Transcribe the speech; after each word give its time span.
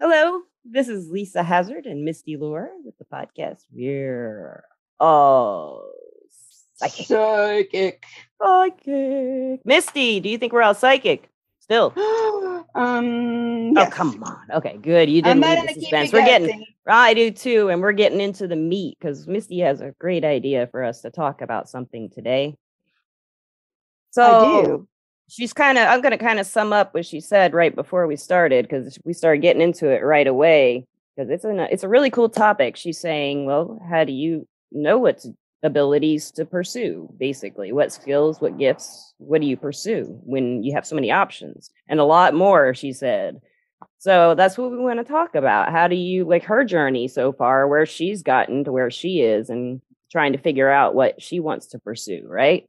Hello, 0.00 0.40
this 0.64 0.88
is 0.88 1.08
Lisa 1.08 1.44
Hazard 1.44 1.86
and 1.86 2.04
Misty 2.04 2.36
Lure 2.36 2.68
with 2.84 2.98
the 2.98 3.04
podcast 3.04 3.64
We're 3.72 4.64
All 4.98 5.88
Psychic. 6.74 7.06
Psychic. 7.06 8.04
Psychic. 8.42 9.64
Misty, 9.64 10.18
do 10.18 10.28
you 10.28 10.36
think 10.36 10.52
we're 10.52 10.62
all 10.62 10.74
psychic? 10.74 11.30
Still. 11.60 11.92
um. 12.74 13.78
Oh, 13.78 13.88
come 13.88 14.20
on. 14.24 14.50
Okay, 14.54 14.78
good. 14.82 15.08
You 15.08 15.22
didn't 15.22 15.42
leave 15.42 15.68
the 15.68 15.80
suspense. 15.80 16.12
We're 16.12 16.24
getting. 16.24 16.66
I 16.88 17.14
do 17.14 17.30
too, 17.30 17.68
and 17.68 17.80
we're 17.80 17.92
getting 17.92 18.20
into 18.20 18.48
the 18.48 18.56
meat 18.56 18.98
because 18.98 19.28
Misty 19.28 19.60
has 19.60 19.80
a 19.80 19.94
great 20.00 20.24
idea 20.24 20.66
for 20.66 20.82
us 20.82 21.02
to 21.02 21.10
talk 21.10 21.40
about 21.40 21.68
something 21.68 22.10
today. 22.10 22.56
So 24.10 24.22
I 24.22 24.64
do. 24.64 24.88
She's 25.28 25.52
kind 25.52 25.78
of 25.78 25.88
i'm 25.88 26.00
going 26.00 26.12
to 26.12 26.18
kind 26.18 26.38
of 26.38 26.46
sum 26.46 26.72
up 26.72 26.92
what 26.94 27.06
she 27.06 27.20
said 27.20 27.54
right 27.54 27.74
before 27.74 28.06
we 28.06 28.16
started 28.16 28.66
because 28.68 28.98
we 29.04 29.12
started 29.12 29.42
getting 29.42 29.62
into 29.62 29.88
it 29.88 30.04
right 30.04 30.26
away 30.26 30.86
because 31.14 31.30
it's 31.30 31.44
a 31.44 31.72
it's 31.72 31.84
a 31.84 31.88
really 31.88 32.10
cool 32.10 32.28
topic. 32.28 32.76
She's 32.76 32.98
saying 32.98 33.46
well 33.46 33.80
how 33.88 34.04
do 34.04 34.12
you 34.12 34.46
know 34.72 34.98
what 34.98 35.24
abilities 35.62 36.30
to 36.32 36.44
pursue 36.44 37.08
basically? 37.18 37.72
What 37.72 37.92
skills 37.92 38.40
what 38.40 38.58
gifts 38.58 39.14
what 39.18 39.40
do 39.40 39.46
you 39.46 39.56
pursue 39.56 40.20
when 40.24 40.62
you 40.62 40.74
have 40.74 40.86
so 40.86 40.94
many 40.94 41.10
options? 41.10 41.70
And 41.88 42.00
a 42.00 42.04
lot 42.04 42.34
more 42.34 42.74
she 42.74 42.92
said. 42.92 43.40
So 43.98 44.34
that's 44.34 44.58
what 44.58 44.70
we 44.70 44.78
want 44.78 44.98
to 44.98 45.04
talk 45.04 45.34
about. 45.34 45.70
How 45.70 45.88
do 45.88 45.96
you 45.96 46.24
like 46.24 46.44
her 46.44 46.64
journey 46.64 47.08
so 47.08 47.32
far 47.32 47.66
where 47.68 47.86
she's 47.86 48.22
gotten 48.22 48.64
to 48.64 48.72
where 48.72 48.90
she 48.90 49.20
is 49.20 49.48
and 49.48 49.80
trying 50.10 50.32
to 50.32 50.38
figure 50.38 50.70
out 50.70 50.94
what 50.94 51.20
she 51.20 51.40
wants 51.40 51.68
to 51.68 51.78
pursue 51.78 52.24
right 52.28 52.68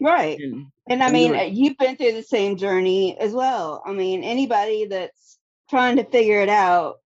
Right. 0.00 0.38
and 0.40 0.66
And 0.88 1.02
I 1.02 1.06
and 1.06 1.14
mean, 1.14 1.34
uh, 1.34 1.42
you've 1.42 1.78
been 1.78 1.96
through 1.96 2.12
the 2.12 2.22
same 2.22 2.56
journey 2.56 3.18
as 3.18 3.32
well. 3.32 3.82
I 3.86 3.92
mean, 3.92 4.22
anybody 4.24 4.86
that's 4.86 5.38
trying 5.70 5.96
to 5.96 6.04
figure 6.04 6.40
it 6.40 6.48
out 6.48 6.96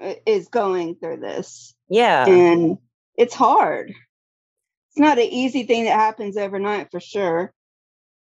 uh, 0.00 0.14
is 0.26 0.48
going 0.48 0.96
through 0.96 1.18
this, 1.18 1.74
yeah 1.88 2.26
and 2.26 2.78
it's 3.16 3.34
hard. 3.34 3.90
It's 3.90 4.98
not 4.98 5.18
an 5.18 5.24
easy 5.24 5.64
thing 5.64 5.84
that 5.84 5.98
happens 5.98 6.36
overnight 6.36 6.90
for 6.90 7.00
sure. 7.00 7.52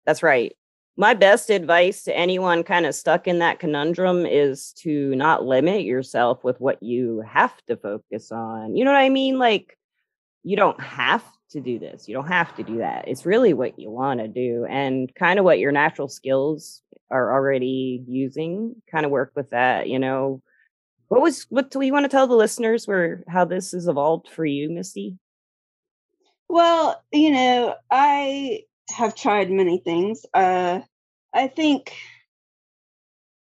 That's 0.04 0.22
right. 0.22 0.56
My 0.96 1.12
best 1.12 1.50
advice 1.50 2.04
to 2.04 2.16
anyone 2.16 2.62
kind 2.62 2.86
of 2.86 2.94
stuck 2.94 3.28
in 3.28 3.40
that 3.40 3.58
conundrum 3.58 4.24
is 4.24 4.72
to 4.78 5.14
not 5.14 5.44
limit 5.44 5.82
yourself 5.82 6.42
with 6.42 6.58
what 6.58 6.82
you 6.82 7.22
have 7.26 7.54
to 7.66 7.76
focus 7.76 8.32
on. 8.32 8.74
You 8.74 8.84
know 8.84 8.92
what 8.92 9.00
I 9.00 9.10
mean? 9.10 9.38
Like, 9.38 9.76
you 10.42 10.56
don't 10.56 10.80
have 10.80 11.22
to 11.50 11.60
do 11.60 11.78
this, 11.78 12.08
you 12.08 12.14
don't 12.14 12.28
have 12.28 12.54
to 12.56 12.62
do 12.62 12.78
that. 12.78 13.08
It's 13.08 13.26
really 13.26 13.52
what 13.52 13.78
you 13.78 13.90
want 13.90 14.20
to 14.20 14.28
do 14.28 14.66
and 14.68 15.14
kind 15.14 15.38
of 15.38 15.44
what 15.44 15.58
your 15.58 15.72
natural 15.72 16.08
skills 16.08 16.82
are 17.10 17.32
already 17.32 18.04
using. 18.06 18.74
Kind 18.90 19.04
of 19.04 19.12
work 19.12 19.32
with 19.34 19.50
that, 19.50 19.88
you 19.88 19.98
know. 19.98 20.42
What 21.08 21.20
was 21.20 21.46
what 21.50 21.70
do 21.70 21.80
you 21.82 21.92
want 21.92 22.04
to 22.04 22.08
tell 22.08 22.26
the 22.26 22.34
listeners 22.34 22.86
where 22.86 23.22
how 23.28 23.44
this 23.44 23.72
has 23.72 23.86
evolved 23.86 24.28
for 24.28 24.44
you, 24.44 24.70
Misty? 24.70 25.18
Well, 26.48 27.02
you 27.12 27.30
know, 27.30 27.76
I 27.90 28.64
have 28.90 29.14
tried 29.14 29.50
many 29.50 29.78
things. 29.78 30.24
Uh, 30.32 30.80
I 31.32 31.48
think 31.48 31.92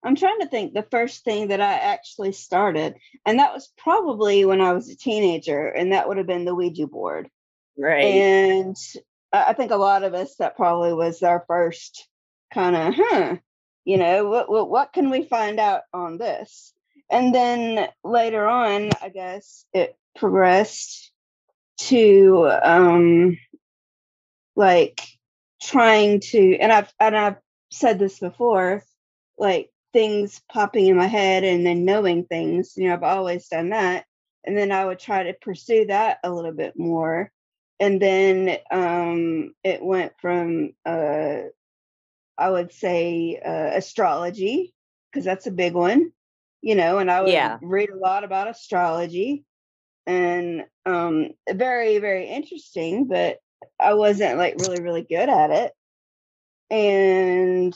I'm 0.03 0.15
trying 0.15 0.39
to 0.41 0.47
think 0.47 0.73
the 0.73 0.87
first 0.91 1.23
thing 1.23 1.47
that 1.47 1.61
I 1.61 1.73
actually 1.73 2.31
started, 2.31 2.95
and 3.25 3.39
that 3.39 3.53
was 3.53 3.71
probably 3.77 4.45
when 4.45 4.61
I 4.61 4.73
was 4.73 4.89
a 4.89 4.95
teenager, 4.95 5.67
and 5.67 5.91
that 5.91 6.07
would 6.07 6.17
have 6.17 6.27
been 6.27 6.45
the 6.45 6.55
Ouija 6.55 6.87
board. 6.87 7.29
Right. 7.77 8.03
And 8.03 8.77
I 9.33 9.53
think 9.53 9.71
a 9.71 9.75
lot 9.77 10.03
of 10.03 10.13
us 10.13 10.35
that 10.37 10.55
probably 10.55 10.93
was 10.93 11.21
our 11.23 11.43
first 11.47 12.07
kind 12.53 12.75
of, 12.75 12.93
huh, 12.97 13.35
you 13.83 13.97
know, 13.97 14.25
what, 14.29 14.49
what 14.49 14.69
what 14.69 14.93
can 14.93 15.09
we 15.09 15.23
find 15.25 15.59
out 15.59 15.81
on 15.93 16.17
this? 16.17 16.73
And 17.09 17.35
then 17.35 17.87
later 18.03 18.47
on, 18.47 18.91
I 19.01 19.09
guess 19.09 19.65
it 19.73 19.97
progressed 20.15 21.11
to 21.77 22.49
um 22.63 23.37
like 24.55 25.01
trying 25.61 26.21
to 26.21 26.57
and 26.57 26.71
I've 26.71 26.93
and 26.99 27.15
I've 27.17 27.37
said 27.71 27.99
this 27.99 28.19
before, 28.19 28.83
like 29.37 29.69
things 29.93 30.41
popping 30.51 30.87
in 30.87 30.97
my 30.97 31.07
head 31.07 31.43
and 31.43 31.65
then 31.65 31.85
knowing 31.85 32.25
things, 32.25 32.73
you 32.77 32.87
know, 32.87 32.93
I've 32.93 33.03
always 33.03 33.47
done 33.47 33.69
that. 33.69 34.05
And 34.45 34.57
then 34.57 34.71
I 34.71 34.85
would 34.85 34.99
try 34.99 35.23
to 35.23 35.33
pursue 35.33 35.85
that 35.87 36.19
a 36.23 36.31
little 36.31 36.51
bit 36.53 36.77
more. 36.77 37.31
And 37.79 38.01
then 38.01 38.57
um 38.71 39.53
it 39.63 39.83
went 39.83 40.13
from 40.21 40.73
uh 40.85 41.37
I 42.37 42.49
would 42.49 42.71
say 42.73 43.39
uh, 43.45 43.77
astrology 43.77 44.73
because 45.11 45.25
that's 45.25 45.47
a 45.47 45.51
big 45.51 45.73
one, 45.73 46.11
you 46.61 46.75
know, 46.75 46.99
and 46.99 47.09
I 47.11 47.21
would 47.23 47.33
Yeah. 47.33 47.59
read 47.61 47.89
a 47.89 47.97
lot 47.97 48.23
about 48.23 48.49
astrology 48.49 49.45
and 50.05 50.65
um 50.85 51.29
very 51.49 51.99
very 51.99 52.27
interesting, 52.27 53.07
but 53.07 53.39
I 53.79 53.93
wasn't 53.95 54.37
like 54.37 54.55
really 54.57 54.79
really 54.81 55.03
good 55.03 55.29
at 55.29 55.51
it. 55.51 55.73
And 56.69 57.73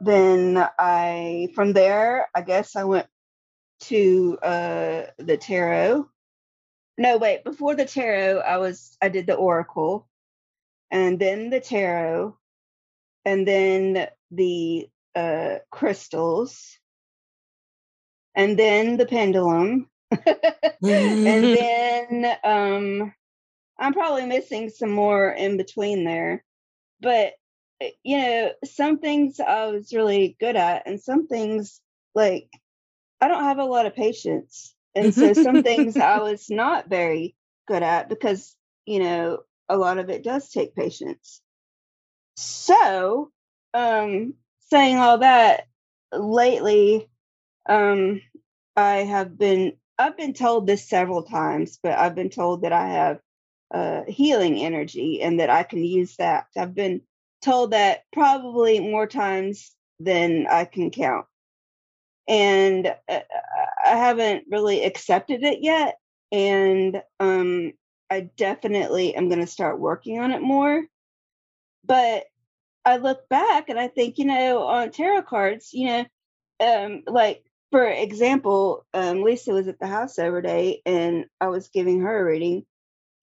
then 0.00 0.68
I 0.78 1.48
from 1.54 1.72
there, 1.72 2.28
I 2.34 2.42
guess 2.42 2.76
I 2.76 2.84
went 2.84 3.08
to 3.82 4.38
uh 4.42 5.02
the 5.18 5.36
tarot. 5.38 6.08
No, 6.96 7.16
wait, 7.18 7.44
before 7.44 7.74
the 7.74 7.84
tarot, 7.84 8.38
I 8.38 8.58
was 8.58 8.96
I 9.02 9.08
did 9.08 9.26
the 9.26 9.34
oracle 9.34 10.08
and 10.90 11.18
then 11.18 11.50
the 11.50 11.60
tarot 11.60 12.36
and 13.24 13.46
then 13.46 14.06
the 14.30 14.88
uh 15.14 15.56
crystals 15.70 16.78
and 18.34 18.58
then 18.58 18.96
the 18.96 19.06
pendulum 19.06 19.88
and 20.12 21.56
then 21.56 22.36
um 22.44 23.12
i'm 23.78 23.92
probably 23.92 24.26
missing 24.26 24.68
some 24.68 24.90
more 24.90 25.30
in 25.30 25.56
between 25.56 26.04
there 26.04 26.44
but 27.00 27.32
uh, 27.82 27.88
you 28.02 28.18
know 28.18 28.50
some 28.64 28.98
things 28.98 29.40
i 29.40 29.66
was 29.66 29.92
really 29.92 30.36
good 30.38 30.56
at 30.56 30.84
and 30.86 31.00
some 31.00 31.26
things 31.26 31.80
like 32.14 32.48
i 33.20 33.28
don't 33.28 33.44
have 33.44 33.58
a 33.58 33.64
lot 33.64 33.86
of 33.86 33.96
patience 33.96 34.73
and 34.94 35.14
so 35.14 35.32
some 35.34 35.62
things 35.62 35.98
i 35.98 36.18
was 36.18 36.50
not 36.50 36.88
very 36.88 37.34
good 37.66 37.82
at 37.82 38.08
because 38.08 38.56
you 38.86 39.00
know 39.00 39.40
a 39.68 39.76
lot 39.76 39.98
of 39.98 40.10
it 40.10 40.22
does 40.22 40.50
take 40.50 40.74
patience. 40.74 41.40
So 42.36 43.30
um 43.72 44.34
saying 44.70 44.98
all 44.98 45.18
that 45.18 45.66
lately 46.12 47.08
um 47.68 48.20
i 48.76 48.96
have 48.98 49.36
been 49.38 49.72
i've 49.98 50.16
been 50.16 50.32
told 50.32 50.66
this 50.66 50.88
several 50.88 51.22
times 51.22 51.78
but 51.82 51.98
i've 51.98 52.14
been 52.14 52.30
told 52.30 52.62
that 52.62 52.72
i 52.72 52.86
have 52.88 53.20
uh 53.72 54.02
healing 54.06 54.58
energy 54.58 55.22
and 55.22 55.40
that 55.40 55.50
i 55.50 55.62
can 55.62 55.84
use 55.84 56.16
that. 56.16 56.46
I've 56.56 56.74
been 56.74 57.02
told 57.42 57.72
that 57.72 58.04
probably 58.12 58.80
more 58.80 59.06
times 59.06 59.72
than 60.00 60.46
i 60.48 60.64
can 60.64 60.90
count 60.90 61.26
and 62.28 62.94
uh, 63.08 63.20
i 63.84 63.90
haven't 63.96 64.44
really 64.50 64.84
accepted 64.84 65.42
it 65.42 65.58
yet 65.62 65.96
and 66.32 67.02
um 67.20 67.72
i 68.10 68.20
definitely 68.36 69.14
am 69.14 69.28
going 69.28 69.40
to 69.40 69.46
start 69.46 69.78
working 69.78 70.18
on 70.18 70.32
it 70.32 70.42
more 70.42 70.82
but 71.86 72.24
I 72.84 72.98
look 72.98 73.28
back 73.28 73.68
and 73.68 73.78
I 73.78 73.88
think, 73.88 74.18
you 74.18 74.26
know, 74.26 74.62
on 74.64 74.90
tarot 74.90 75.22
cards, 75.22 75.70
you 75.72 75.86
know, 75.86 76.06
um, 76.60 77.02
like 77.06 77.44
for 77.70 77.86
example, 77.86 78.86
um, 78.94 79.22
Lisa 79.22 79.52
was 79.52 79.68
at 79.68 79.78
the 79.78 79.86
house 79.86 80.18
other 80.18 80.40
day 80.40 80.82
and 80.86 81.26
I 81.40 81.48
was 81.48 81.68
giving 81.68 82.02
her 82.02 82.20
a 82.20 82.24
reading, 82.24 82.64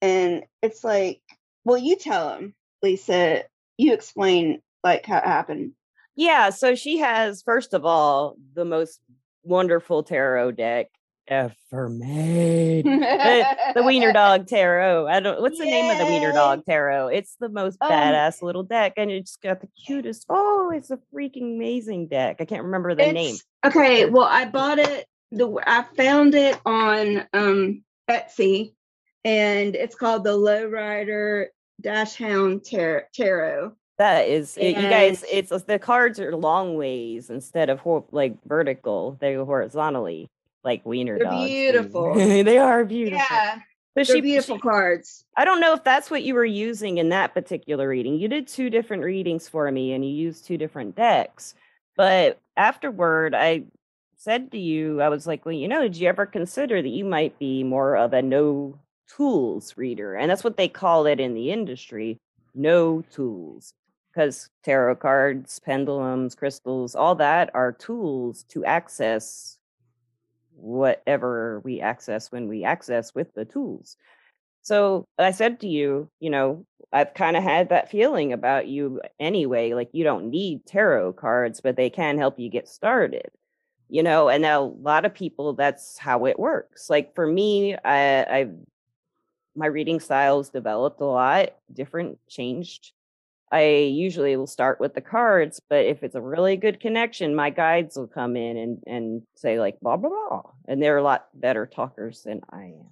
and 0.02 0.44
it's 0.62 0.84
like, 0.84 1.22
well, 1.64 1.78
you 1.78 1.96
tell 1.96 2.30
them, 2.30 2.56
Lisa, 2.82 3.44
you 3.78 3.94
explain 3.94 4.62
like 4.84 5.06
how 5.06 5.20
it 5.20 5.24
happened. 5.24 5.74
Yeah, 6.16 6.50
so 6.50 6.76
she 6.76 6.98
has, 7.00 7.42
first 7.42 7.74
of 7.74 7.86
all, 7.86 8.36
the 8.54 8.66
most 8.66 9.00
wonderful 9.44 10.04
tarot 10.04 10.52
deck 10.52 10.88
ever 11.28 11.88
made. 11.88 12.86
the, 12.86 13.58
the 13.76 13.84
Wiener 13.84 14.12
Dog 14.14 14.48
Tarot. 14.48 15.08
I 15.08 15.20
don't 15.22 15.40
what's 15.42 15.58
the 15.58 15.66
name 15.66 15.90
of 15.90 15.98
the 15.98 16.06
Wiener 16.06 16.34
Dog 16.34 16.66
Tarot? 16.66 17.08
It's 17.08 17.36
the 17.40 17.48
most 17.48 17.78
Um, 17.82 17.90
badass 17.92 18.42
little 18.42 18.64
deck, 18.64 18.94
and 18.98 19.10
it's 19.10 19.38
got 19.38 19.62
the 19.62 19.68
cutest. 19.86 20.26
Oh, 20.30 20.72
it's 20.76 20.92
a 20.92 21.00
freaking 21.14 21.56
amazing 21.56 22.08
deck. 22.08 22.38
I 22.40 22.46
can't 22.46 22.64
remember 22.64 22.94
the 22.96 23.12
name. 23.14 23.36
Okay, 23.66 24.06
well, 24.06 24.28
I 24.30 24.46
bought 24.46 24.80
it. 24.80 25.06
The 25.32 25.48
I 25.66 25.86
found 25.96 26.36
it 26.36 26.60
on 26.66 27.26
um 27.34 27.84
Etsy, 28.10 28.74
and 29.24 29.76
it's 29.76 29.96
called 29.96 30.26
the 30.26 30.38
Lowrider 30.38 31.46
Dachshund 31.80 32.66
Tar- 32.66 33.08
Tarot. 33.14 33.74
That 34.02 34.28
is, 34.28 34.58
it, 34.58 34.76
you 34.82 34.90
guys. 34.90 35.24
It's 35.32 35.52
the 35.66 35.78
cards 35.78 36.20
are 36.20 36.36
long 36.36 36.76
ways 36.76 37.30
instead 37.30 37.70
of 37.70 37.80
hor- 37.80 38.04
like 38.12 38.34
vertical. 38.46 39.16
They 39.20 39.36
go 39.36 39.46
horizontally, 39.46 40.28
like 40.64 40.84
Wiener 40.84 41.20
They're 41.20 41.28
dogs. 41.30 41.48
beautiful. 41.52 42.14
they 42.16 42.58
are 42.58 42.84
beautiful. 42.84 43.20
Yeah, 43.30 43.60
But 43.94 44.08
they're 44.08 44.16
she, 44.16 44.22
beautiful 44.22 44.56
she- 44.56 44.62
cards. 44.62 45.24
I 45.38 45.46
don't 45.46 45.62
know 45.62 45.76
if 45.76 45.84
that's 45.84 46.10
what 46.10 46.24
you 46.24 46.34
were 46.34 46.44
using 46.44 46.98
in 46.98 47.10
that 47.10 47.36
particular 47.36 47.88
reading. 47.88 48.16
You 48.16 48.28
did 48.28 48.48
two 48.48 48.72
different 48.72 49.04
readings 49.04 49.48
for 49.48 49.72
me 49.72 49.94
and 49.94 50.04
you 50.04 50.10
used 50.10 50.46
two 50.48 50.58
different 50.58 50.96
decks. 50.96 51.54
But 51.96 52.40
afterward, 52.58 53.36
I 53.36 53.66
said 54.18 54.52
to 54.54 54.58
you, 54.58 55.00
I 55.00 55.10
was 55.10 55.28
like, 55.28 55.46
well, 55.46 55.54
you 55.54 55.68
know, 55.68 55.84
did 55.84 55.96
you 55.96 56.10
ever 56.10 56.26
consider 56.26 56.82
that 56.82 56.90
you 56.90 57.06
might 57.06 57.38
be 57.38 57.64
more 57.64 57.96
of 57.98 58.14
a 58.14 58.24
no 58.24 58.80
tools 59.16 59.78
reader? 59.78 60.16
And 60.16 60.32
that's 60.32 60.44
what 60.44 60.58
they 60.58 60.70
call 60.70 61.06
it 61.06 61.20
in 61.20 61.36
the 61.36 61.52
industry 61.52 62.18
no 62.56 63.04
tools. 63.12 63.76
Because 64.12 64.50
tarot 64.64 64.96
cards, 64.98 65.60
pendulums, 65.60 66.36
crystals, 66.36 66.96
all 66.96 67.16
that 67.16 67.50
are 67.54 67.72
tools 67.72 68.44
to 68.50 68.66
access 68.66 69.58
whatever 70.56 71.62
we 71.64 71.82
access 71.82 72.32
when 72.32 72.48
we 72.48 72.64
access 72.64 73.16
with 73.16 73.34
the 73.34 73.46
tools. 73.46 73.98
So 74.64 75.06
I 75.18 75.32
said 75.32 75.60
to 75.62 75.68
you, 75.68 76.10
you 76.20 76.30
know, 76.30 76.66
I've 76.94 77.14
kind 77.14 77.38
of 77.38 77.44
had 77.44 77.70
that 77.70 77.90
feeling 77.90 78.34
about 78.34 78.68
you 78.68 79.02
anyway. 79.20 79.74
Like 79.74 79.90
you 79.94 80.04
don't 80.04 80.30
need 80.30 80.66
tarot 80.66 81.14
cards, 81.14 81.62
but 81.62 81.76
they 81.76 81.90
can 81.90 82.18
help 82.18 82.38
you 82.38 82.50
get 82.50 82.68
started. 82.68 83.30
You 83.90 84.04
know, 84.04 84.30
and 84.30 84.46
a 84.46 84.60
lot 84.60 85.06
of 85.06 85.14
people, 85.14 85.54
that's 85.54 85.98
how 85.98 86.26
it 86.26 86.40
works. 86.40 86.90
Like 86.90 87.14
for 87.16 87.28
me, 87.28 87.76
I, 87.76 88.24
I've 88.24 88.56
my 89.56 89.66
reading 89.66 90.00
styles 90.00 90.50
developed 90.50 91.02
a 91.02 91.06
lot, 91.06 91.50
different, 91.74 92.18
changed. 92.30 92.94
I 93.52 93.66
usually 93.66 94.36
will 94.38 94.48
start 94.48 94.80
with 94.80 94.94
the 94.94 95.02
cards, 95.02 95.60
but 95.70 95.86
if 95.86 96.04
it's 96.04 96.16
a 96.16 96.22
really 96.22 96.56
good 96.56 96.80
connection, 96.80 97.36
my 97.36 97.50
guides 97.50 97.98
will 97.98 98.08
come 98.08 98.36
in 98.36 98.58
and 98.58 98.84
and 98.88 99.22
say 99.36 99.60
like 99.60 99.80
blah 99.82 99.98
blah 99.98 100.10
blah, 100.10 100.42
and 100.68 100.82
they're 100.82 100.98
a 100.98 101.04
lot 101.04 101.28
better 101.34 101.66
talkers 101.66 102.24
than 102.24 102.42
I 102.50 102.64
am. 102.64 102.88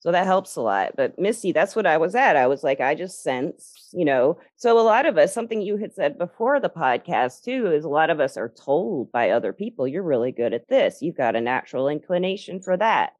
So 0.00 0.12
that 0.12 0.26
helps 0.26 0.54
a 0.54 0.60
lot. 0.60 0.92
But 0.96 1.18
Misty, 1.18 1.50
that's 1.50 1.74
what 1.74 1.86
I 1.86 1.96
was 1.96 2.14
at. 2.14 2.36
I 2.36 2.46
was 2.46 2.62
like, 2.62 2.80
I 2.80 2.94
just 2.94 3.22
sense, 3.22 3.88
you 3.92 4.04
know. 4.04 4.38
So 4.56 4.78
a 4.78 4.82
lot 4.82 5.06
of 5.06 5.18
us, 5.18 5.34
something 5.34 5.60
you 5.60 5.76
had 5.76 5.92
said 5.92 6.18
before 6.18 6.60
the 6.60 6.70
podcast 6.70 7.42
too, 7.42 7.66
is 7.72 7.84
a 7.84 7.88
lot 7.88 8.10
of 8.10 8.20
us 8.20 8.36
are 8.36 8.48
told 8.64 9.10
by 9.10 9.30
other 9.30 9.52
people, 9.52 9.88
you're 9.88 10.04
really 10.04 10.30
good 10.30 10.54
at 10.54 10.68
this. 10.68 10.98
You've 11.02 11.16
got 11.16 11.34
a 11.34 11.40
natural 11.40 11.88
inclination 11.88 12.60
for 12.60 12.76
that. 12.76 13.14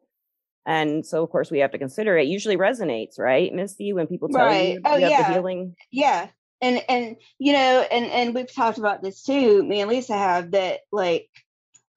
And 0.67 1.05
so 1.05 1.25
of 1.25 1.31
course 1.31 1.51
we 1.51 1.59
have 1.61 1.73
to 1.73 1.79
consider 1.79 2.17
it 2.17 2.29
usually 2.29 2.57
resonates, 2.57 3.19
right, 3.19 3.53
Misty, 3.53 3.93
when 3.93 4.07
people 4.07 4.29
tell 4.29 4.47
right. 4.47 4.75
you 4.75 4.81
oh, 4.85 4.97
you 4.97 5.05
have 5.05 5.11
yeah. 5.11 5.29
the 5.29 5.35
healing. 5.35 5.75
Yeah. 5.91 6.29
And 6.61 6.83
and 6.89 7.17
you 7.39 7.53
know, 7.53 7.87
and 7.91 8.07
and 8.07 8.35
we've 8.35 8.53
talked 8.53 8.79
about 8.79 9.03
this 9.03 9.23
too, 9.23 9.63
me 9.63 9.81
and 9.81 9.91
Lisa 9.91 10.17
have 10.17 10.53
that 10.53 10.81
like 10.93 11.29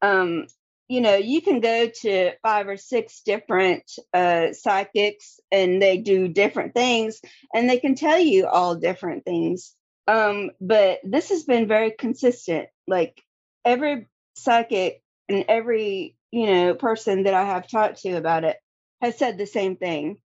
um 0.01 0.47
you 0.89 0.99
know, 0.99 1.15
you 1.15 1.41
can 1.41 1.61
go 1.61 1.87
to 2.01 2.31
five 2.43 2.67
or 2.67 2.75
six 2.75 3.21
different 3.25 3.89
uh, 4.13 4.51
psychics 4.51 5.39
and 5.49 5.81
they 5.81 5.99
do 5.99 6.27
different 6.27 6.73
things 6.73 7.21
and 7.53 7.69
they 7.69 7.79
can 7.79 7.95
tell 7.95 8.19
you 8.19 8.45
all 8.45 8.75
different 8.75 9.23
things. 9.23 9.73
Um, 10.07 10.51
but 10.59 10.99
this 11.05 11.29
has 11.29 11.43
been 11.43 11.69
very 11.69 11.91
consistent. 11.91 12.67
Like 12.87 13.21
every 13.63 14.09
psychic 14.35 15.01
and 15.29 15.45
every, 15.47 16.17
you 16.31 16.47
know, 16.47 16.75
person 16.75 17.23
that 17.23 17.33
I 17.33 17.45
have 17.45 17.69
talked 17.69 18.01
to 18.01 18.11
about 18.17 18.43
it 18.43 18.57
has 19.01 19.17
said 19.17 19.37
the 19.37 19.47
same 19.47 19.77
thing. 19.77 20.17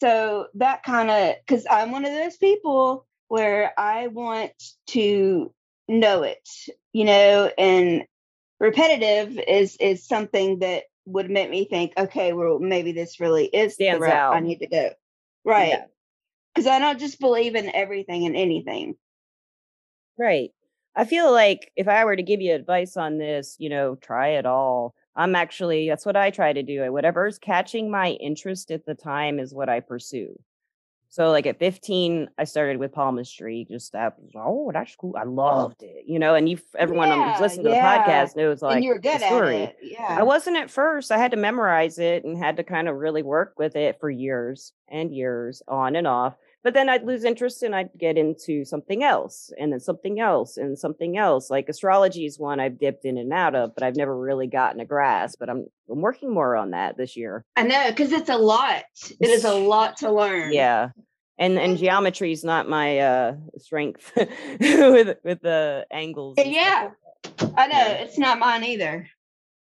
So 0.00 0.46
that 0.54 0.82
kind 0.82 1.10
of, 1.10 1.36
because 1.46 1.66
I'm 1.70 1.92
one 1.92 2.06
of 2.06 2.12
those 2.14 2.38
people 2.38 3.06
where 3.28 3.72
I 3.78 4.08
want 4.08 4.52
to 4.88 5.52
know 5.88 6.22
it, 6.22 6.48
you 6.92 7.04
know, 7.04 7.50
and 7.58 8.04
repetitive 8.60 9.38
is 9.46 9.76
is 9.76 10.06
something 10.06 10.60
that 10.60 10.84
would 11.06 11.30
make 11.30 11.50
me 11.50 11.64
think, 11.64 11.92
okay, 11.96 12.32
well, 12.32 12.58
maybe 12.58 12.92
this 12.92 13.20
really 13.20 13.46
is 13.46 13.74
Stands 13.74 14.00
the 14.00 14.06
route 14.06 14.34
I 14.34 14.40
need 14.40 14.58
to 14.58 14.66
go. 14.66 14.90
Right. 15.44 15.68
Yeah. 15.68 15.84
Because 16.54 16.66
I 16.66 16.78
don't 16.78 16.98
just 16.98 17.20
believe 17.20 17.54
in 17.54 17.74
everything 17.74 18.26
and 18.26 18.36
anything. 18.36 18.96
Right. 20.18 20.50
I 20.96 21.04
feel 21.04 21.30
like 21.30 21.70
if 21.76 21.88
I 21.88 22.04
were 22.04 22.16
to 22.16 22.22
give 22.22 22.40
you 22.40 22.54
advice 22.54 22.96
on 22.96 23.18
this, 23.18 23.54
you 23.58 23.68
know, 23.68 23.96
try 23.96 24.28
it 24.30 24.46
all. 24.46 24.94
I'm 25.14 25.34
actually, 25.34 25.88
that's 25.88 26.06
what 26.06 26.16
I 26.16 26.30
try 26.30 26.52
to 26.52 26.62
do. 26.62 26.90
Whatever's 26.90 27.38
catching 27.38 27.90
my 27.90 28.10
interest 28.10 28.70
at 28.70 28.86
the 28.86 28.94
time 28.94 29.38
is 29.38 29.54
what 29.54 29.68
I 29.68 29.80
pursue. 29.80 30.38
So, 31.08 31.30
like 31.30 31.46
at 31.46 31.58
15, 31.58 32.28
I 32.36 32.44
started 32.44 32.78
with 32.78 32.92
palmistry. 32.92 33.66
Just 33.70 33.92
that 33.92 34.18
was, 34.18 34.32
oh, 34.36 34.70
that's 34.72 34.94
cool. 34.96 35.14
I 35.16 35.22
loved 35.24 35.82
it, 35.82 36.04
you 36.06 36.18
know. 36.18 36.34
And 36.34 36.48
you, 36.48 36.58
everyone 36.76 37.08
who's 37.08 37.16
Yeah, 37.18 37.38
listening 37.40 37.64
to 37.66 37.70
the 37.70 37.76
podcast 37.76 38.36
knows 38.36 38.60
like 38.60 38.76
and 38.76 38.84
you're 38.84 38.96
the 38.96 39.00
good 39.02 39.22
at 39.22 39.28
story. 39.28 39.56
it. 39.56 39.76
Yeah. 39.82 40.16
I 40.18 40.24
wasn't 40.24 40.56
at 40.56 40.70
first. 40.70 41.10
I 41.10 41.18
had 41.18 41.30
to 41.30 41.36
memorize 41.36 41.98
it 41.98 42.24
and 42.24 42.36
had 42.36 42.56
to 42.58 42.64
kind 42.64 42.88
of 42.88 42.96
really 42.96 43.22
work 43.22 43.54
with 43.56 43.76
it 43.76 43.98
for 44.00 44.10
years 44.10 44.72
and 44.88 45.14
years 45.14 45.62
on 45.68 45.96
and 45.96 46.06
off. 46.06 46.34
But 46.66 46.74
then 46.74 46.88
I'd 46.88 47.04
lose 47.04 47.22
interest 47.22 47.62
and 47.62 47.76
I'd 47.76 47.90
get 47.96 48.18
into 48.18 48.64
something 48.64 49.04
else 49.04 49.52
and 49.56 49.72
then 49.72 49.78
something 49.78 50.18
else 50.18 50.56
and 50.56 50.76
something 50.76 51.16
else. 51.16 51.48
Like 51.48 51.68
astrology 51.68 52.26
is 52.26 52.40
one 52.40 52.58
I've 52.58 52.80
dipped 52.80 53.04
in 53.04 53.18
and 53.18 53.32
out 53.32 53.54
of, 53.54 53.72
but 53.72 53.84
I've 53.84 53.94
never 53.94 54.18
really 54.18 54.48
gotten 54.48 54.80
a 54.80 54.84
grasp. 54.84 55.38
But 55.38 55.48
I'm 55.48 55.66
I'm 55.88 56.00
working 56.00 56.34
more 56.34 56.56
on 56.56 56.72
that 56.72 56.96
this 56.96 57.16
year. 57.16 57.44
I 57.54 57.62
know, 57.62 57.84
because 57.90 58.10
it's 58.10 58.30
a 58.30 58.36
lot. 58.36 58.82
It 59.20 59.28
is 59.30 59.44
a 59.44 59.54
lot 59.74 59.98
to 59.98 60.10
learn. 60.10 60.52
Yeah. 60.52 60.88
And 61.38 61.56
and 61.56 61.78
geometry 61.78 62.32
is 62.32 62.42
not 62.42 62.68
my 62.68 62.98
uh 62.98 63.36
strength 63.58 64.10
with 64.16 65.18
with 65.22 65.42
the 65.42 65.86
angles. 65.92 66.34
and 66.36 66.52
stuff 66.52 66.56
Yeah. 66.56 67.48
I 67.56 67.66
know. 67.68 67.78
Yeah. 67.78 67.92
It's 67.92 68.18
not 68.18 68.40
mine 68.40 68.64
either. 68.64 69.06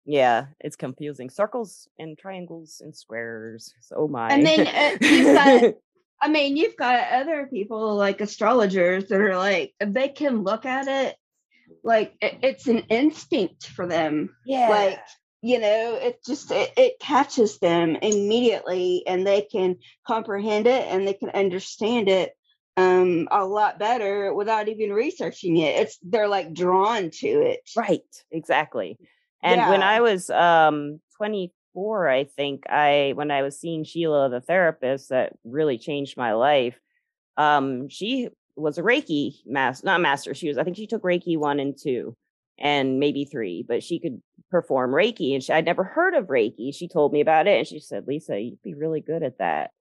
Yeah, 0.05 0.45
it's 0.59 0.75
confusing. 0.75 1.31
Circles 1.31 1.87
and 1.97 2.15
triangles 2.15 2.79
and 2.85 2.95
squares. 2.95 3.73
So 3.81 3.95
oh 3.97 4.07
my. 4.07 4.29
And 4.29 4.45
then, 4.45 4.67
uh, 4.67 4.97
you've 5.01 5.35
got- 5.35 5.73
I 6.21 6.27
mean, 6.29 6.55
you've 6.55 6.77
got 6.77 7.11
other 7.11 7.47
people 7.47 7.95
like 7.95 8.21
astrologers 8.21 9.07
that 9.09 9.19
are 9.21 9.37
like, 9.37 9.73
they 9.79 10.09
can 10.09 10.43
look 10.43 10.65
at 10.65 10.87
it 10.87 11.15
like 11.83 12.13
it- 12.21 12.39
it's 12.43 12.67
an 12.67 12.79
instinct 12.89 13.67
for 13.67 13.87
them. 13.87 14.35
yeah. 14.45 14.69
Like, 14.69 14.99
you 15.41 15.59
know, 15.59 15.95
it 15.95 16.23
just 16.23 16.51
it, 16.51 16.71
it 16.77 16.99
catches 16.99 17.57
them 17.57 17.95
immediately 17.95 19.03
and 19.07 19.25
they 19.25 19.41
can 19.41 19.77
comprehend 20.05 20.67
it 20.67 20.85
and 20.87 21.07
they 21.07 21.13
can 21.13 21.29
understand 21.29 22.09
it 22.09 22.33
um 22.77 23.27
a 23.31 23.43
lot 23.43 23.79
better 23.79 24.33
without 24.33 24.67
even 24.69 24.93
researching 24.93 25.57
it. 25.57 25.79
It's 25.81 25.97
they're 26.03 26.27
like 26.27 26.53
drawn 26.53 27.09
to 27.09 27.27
it. 27.27 27.61
Right, 27.75 28.03
exactly. 28.31 28.97
And 29.43 29.67
when 29.67 29.81
I 29.81 30.01
was 30.01 30.29
um 30.29 31.01
24, 31.73 32.09
I 32.09 32.23
think 32.25 32.63
I 32.69 33.13
when 33.15 33.31
I 33.31 33.41
was 33.43 33.59
seeing 33.59 33.83
Sheila 33.83 34.29
the 34.29 34.41
therapist 34.41 35.09
that 35.09 35.33
really 35.43 35.77
changed 35.77 36.17
my 36.17 36.33
life. 36.33 36.79
Um 37.37 37.89
she 37.89 38.29
was 38.57 38.77
a 38.77 38.83
Reiki 38.83 39.35
master, 39.45 39.85
not 39.85 40.01
master. 40.01 40.33
She 40.33 40.47
was 40.49 40.57
I 40.57 40.63
think 40.63 40.77
she 40.77 40.87
took 40.87 41.03
Reiki 41.03 41.37
1 41.37 41.59
and 41.59 41.77
2 41.81 42.15
and 42.59 42.99
maybe 42.99 43.25
3, 43.25 43.65
but 43.67 43.83
she 43.83 43.99
could 43.99 44.21
perform 44.51 44.91
Reiki 44.91 45.33
and 45.33 45.43
she, 45.43 45.53
I'd 45.53 45.65
never 45.65 45.83
heard 45.83 46.13
of 46.15 46.27
Reiki. 46.27 46.75
She 46.75 46.87
told 46.87 47.13
me 47.13 47.21
about 47.21 47.47
it 47.47 47.57
and 47.59 47.67
she 47.67 47.79
said, 47.79 48.07
"Lisa, 48.07 48.39
you'd 48.39 48.61
be 48.63 48.75
really 48.75 49.01
good 49.01 49.23
at 49.23 49.39
that." 49.39 49.71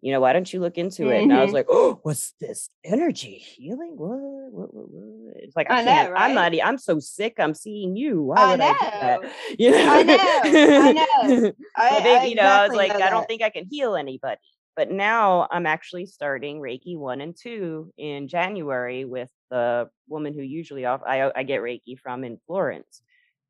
You 0.00 0.12
know, 0.12 0.20
why 0.20 0.32
don't 0.32 0.50
you 0.52 0.60
look 0.60 0.78
into 0.78 1.08
it? 1.10 1.22
And 1.24 1.32
I 1.32 1.42
was 1.42 1.50
Mhm. 1.50 1.54
like, 1.54 1.66
"Oh, 1.68 1.98
what's 2.02 2.32
this 2.40 2.70
energy 2.84 3.34
healing? 3.38 3.96
What? 3.96 4.18
What? 4.52 4.74
What? 4.74 4.88
what? 4.90 5.36
It's 5.42 5.56
like 5.56 5.70
I, 5.70 5.80
I 5.80 5.84
know, 5.84 5.90
can't. 5.92 6.12
I'm 6.16 6.34
not. 6.34 6.52
I'm 6.62 6.78
so 6.78 7.00
sick. 7.00 7.34
I'm 7.38 7.54
seeing 7.54 7.96
you. 7.96 8.22
Why 8.22 8.42
I 8.42 8.50
would 8.50 8.60
I 8.60 8.72
do 8.72 8.78
know. 8.84 8.98
that? 9.00 9.32
You 9.58 9.70
know. 9.72 9.78
I 9.90 10.02
know, 10.02 10.16
I 10.78 10.92
know. 10.92 11.52
I, 11.76 12.18
I 12.20 12.24
you 12.24 12.34
know, 12.36 12.42
I 12.42 12.66
was 12.68 12.76
like, 12.76 12.92
know 12.92 13.04
I 13.04 13.10
don't 13.10 13.26
think 13.26 13.42
I 13.42 13.50
can 13.50 13.66
heal 13.68 13.96
anybody. 13.96 14.40
But 14.76 14.92
now 14.92 15.48
I'm 15.50 15.66
actually 15.66 16.06
starting 16.06 16.60
Reiki 16.60 16.96
one 16.96 17.20
and 17.20 17.36
two 17.36 17.92
in 17.98 18.28
January 18.28 19.04
with 19.04 19.30
the 19.50 19.90
woman 20.06 20.34
who 20.34 20.42
usually 20.42 20.84
off 20.84 21.00
I 21.04 21.32
I 21.34 21.42
get 21.42 21.60
Reiki 21.60 21.98
from 21.98 22.22
in 22.22 22.38
Florence. 22.46 23.02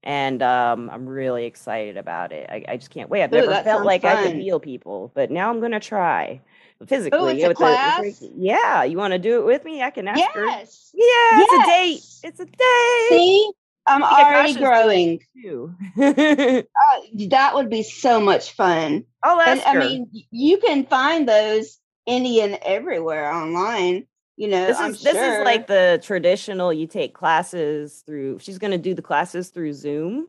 And 0.05 0.43
um, 0.43 0.89
I'm 0.91 1.07
really 1.09 1.45
excited 1.45 1.97
about 1.97 2.33
it. 2.33 2.49
I, 2.49 2.65
I 2.69 2.77
just 2.77 2.91
can't 2.91 3.11
wait. 3.11 3.23
I've 3.25 3.33
Ooh, 3.33 3.37
never 3.37 3.63
felt 3.63 3.85
like 3.85 4.05
I 4.05 4.23
could 4.29 4.37
heal 4.37 4.61
people, 4.61 5.11
but 5.15 5.31
now 5.31 5.51
I'm 5.51 5.61
gonna 5.61 5.81
try 5.81 6.41
physically. 6.87 7.43
it's 7.43 7.45
a 7.45 7.49
with 7.49 7.59
the- 7.59 8.03
with 8.03 8.33
yeah, 8.37 8.85
you 8.85 8.97
want 8.97 9.13
to 9.13 9.19
do 9.19 9.41
it 9.41 9.45
with 9.45 9.65
me? 9.65 9.83
I 9.83 9.91
can 9.91 10.07
ask 10.09 10.23
her. 10.33 10.47
Yes. 10.47 10.93
Yeah, 10.95 11.05
it's 11.43 11.53
a 11.53 11.67
date. 11.67 12.03
It's 12.23 12.41
a 12.41 12.45
date. 12.45 13.09
See, 13.09 13.51
I'm 13.87 14.03
already 14.03 14.55
growing. 14.55 15.21
too. 15.43 15.75
Uh, 16.89 17.01
that 17.29 17.55
would 17.55 17.69
be 17.71 17.83
so 17.83 18.21
much 18.21 18.53
fun. 18.53 19.05
I'll 19.23 19.41
And 19.41 19.59
ask 19.61 19.69
I 19.69 19.75
mean, 19.75 20.11
you 20.31 20.59
can 20.59 20.87
find 20.87 21.29
those 21.29 21.79
and 22.07 22.59
everywhere 22.63 23.31
online. 23.31 24.07
You 24.39 24.47
know, 24.47 24.67
this 24.67 24.79
I'm 24.79 24.93
is 24.93 25.03
this 25.03 25.15
sure. 25.15 25.41
is 25.41 25.45
like 25.45 25.67
the 25.67 26.01
traditional. 26.03 26.73
You 26.73 26.87
take 26.87 27.13
classes 27.13 28.05
through. 28.07 28.39
She's 28.39 28.57
going 28.59 28.71
to 28.71 28.79
do 28.79 28.95
the 28.95 29.03
classes 29.03 29.49
through 29.49 29.73
Zoom, 29.73 30.29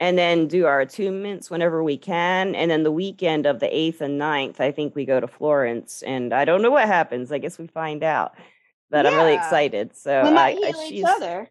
and 0.00 0.18
then 0.18 0.48
do 0.48 0.66
our 0.66 0.84
attunements 0.84 1.50
whenever 1.50 1.84
we 1.84 1.96
can. 1.96 2.56
And 2.56 2.68
then 2.68 2.82
the 2.82 2.90
weekend 2.90 3.46
of 3.46 3.60
the 3.60 3.72
eighth 3.74 4.00
and 4.00 4.20
9th, 4.20 4.58
I 4.58 4.72
think 4.72 4.96
we 4.96 5.04
go 5.04 5.20
to 5.20 5.28
Florence, 5.28 6.02
and 6.02 6.34
I 6.34 6.44
don't 6.44 6.62
know 6.62 6.72
what 6.72 6.86
happens. 6.88 7.30
I 7.30 7.38
guess 7.38 7.56
we 7.56 7.68
find 7.68 8.02
out. 8.02 8.34
But 8.90 9.06
I'm 9.06 9.14
really 9.14 9.34
excited. 9.34 9.96
So 9.96 10.24
we 10.24 10.30
might 10.32 10.56
I- 10.56 10.66
heal 10.72 10.80
each 10.82 10.88
she's- 10.88 11.06
other. 11.08 11.48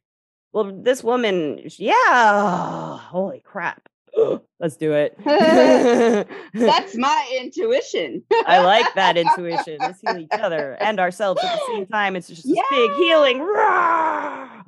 Well, 0.52 0.66
this 0.74 1.04
woman, 1.04 1.62
yeah. 1.78 2.98
Holy 2.98 3.40
crap! 3.40 3.88
Let's 4.60 4.78
do 4.78 4.94
it. 4.94 5.18
That's 6.54 6.96
my 6.96 7.38
intuition. 7.40 8.24
I 8.46 8.60
like 8.64 8.94
that 8.96 9.18
intuition. 9.18 9.78
Let's 9.80 10.00
heal 10.02 10.18
each 10.18 10.30
other 10.32 10.78
and 10.80 11.00
ourselves 11.00 11.44
at 11.44 11.54
the 11.54 11.62
same 11.68 11.86
time. 11.88 12.16
It's 12.16 12.28
just 12.28 12.44
this 12.44 12.60
big 12.70 12.92
healing. 12.94 13.40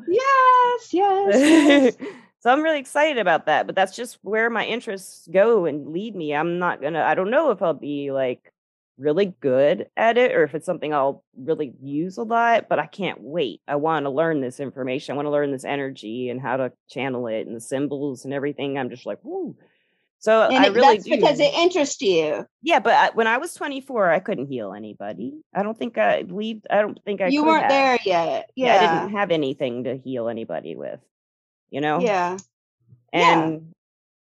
Yes, 0.07 0.93
yes. 0.93 1.33
yes. 1.33 1.95
So 2.39 2.51
I'm 2.51 2.61
really 2.61 2.79
excited 2.79 3.17
about 3.17 3.47
that, 3.47 3.65
but 3.65 3.75
that's 3.75 3.95
just 3.95 4.19
where 4.21 4.51
my 4.51 4.65
interests 4.65 5.27
go 5.31 5.65
and 5.65 5.87
lead 5.91 6.15
me. 6.15 6.35
I'm 6.35 6.59
not 6.59 6.79
gonna, 6.81 7.01
I 7.01 7.15
don't 7.15 7.31
know 7.31 7.49
if 7.49 7.61
I'll 7.63 7.73
be 7.73 8.11
like 8.11 8.53
really 8.97 9.33
good 9.41 9.87
at 9.97 10.17
it 10.17 10.31
or 10.33 10.43
if 10.43 10.55
it's 10.55 10.65
something 10.65 10.93
I'll 10.93 11.23
really 11.37 11.73
use 11.81 12.17
a 12.17 12.23
lot, 12.23 12.67
but 12.69 12.79
I 12.79 12.85
can't 12.85 13.19
wait. 13.21 13.61
I 13.67 13.75
want 13.75 14.05
to 14.05 14.09
learn 14.09 14.41
this 14.41 14.59
information. 14.59 15.13
I 15.13 15.15
want 15.17 15.25
to 15.25 15.31
learn 15.31 15.51
this 15.51 15.65
energy 15.65 16.29
and 16.29 16.39
how 16.39 16.57
to 16.57 16.71
channel 16.89 17.27
it 17.27 17.45
and 17.45 17.55
the 17.55 17.61
symbols 17.61 18.23
and 18.25 18.33
everything. 18.33 18.77
I'm 18.77 18.89
just 18.89 19.05
like, 19.05 19.19
whoo. 19.23 19.55
So 20.19 20.43
And 20.43 20.57
I 20.57 20.67
it, 20.67 20.73
really 20.73 20.95
that's 20.95 21.03
do. 21.05 21.11
because 21.11 21.39
it 21.39 21.53
interests 21.53 22.01
you. 22.01 22.47
Yeah, 22.63 22.79
but 22.79 22.93
I, 22.93 23.09
when 23.13 23.27
I 23.27 23.37
was 23.37 23.53
24, 23.53 24.09
I 24.11 24.19
couldn't 24.19 24.47
heal 24.47 24.73
anybody. 24.73 25.33
I 25.53 25.61
don't 25.61 25.77
think 25.77 25.97
I 25.97 26.23
believed. 26.23 26.65
I 26.69 26.81
don't 26.81 26.97
think 27.03 27.21
I 27.21 27.27
You 27.27 27.43
weren't 27.43 27.63
have. 27.63 27.71
there 27.71 27.99
yet. 28.05 28.49
Yeah, 28.55 28.75
I 28.77 28.99
didn't 29.01 29.17
have 29.17 29.29
anything 29.31 29.83
to 29.83 29.97
heal 29.97 30.29
anybody 30.29 30.75
with. 30.75 30.99
You 31.69 31.81
know. 31.81 31.99
Yeah. 31.99 32.37
Yeah. 33.13 33.43
And 33.43 33.73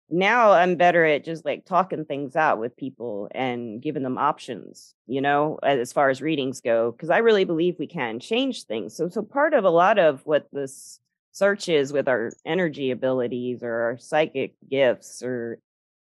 now 0.09 0.53
I'm 0.53 0.77
better 0.77 1.05
at 1.05 1.25
just 1.25 1.45
like 1.45 1.65
talking 1.65 2.05
things 2.05 2.37
out 2.37 2.59
with 2.59 2.77
people 2.77 3.29
and 3.33 3.83
giving 3.83 4.05
them 4.05 4.19
options, 4.19 4.95
you 5.07 5.21
know, 5.21 5.59
as 5.63 5.93
far 5.93 6.11
as 6.11 6.23
readings 6.23 6.61
go, 6.61 6.93
because 6.93 7.11
I 7.11 7.19
really 7.19 7.45
believe 7.45 7.77
we 7.79 7.89
can 7.89 8.21
change 8.21 8.65
things. 8.65 8.95
So, 8.95 9.09
so 9.09 9.23
part 9.23 9.53
of 9.53 9.65
a 9.65 9.71
lot 9.71 9.99
of 9.99 10.25
what 10.25 10.47
this 10.53 11.01
search 11.33 11.69
is 11.69 11.93
with 11.93 12.09
our 12.09 12.33
energy 12.45 12.91
abilities 12.93 13.63
or 13.63 13.73
our 13.73 13.99
psychic 13.99 14.55
gifts 14.71 15.23
or 15.23 15.59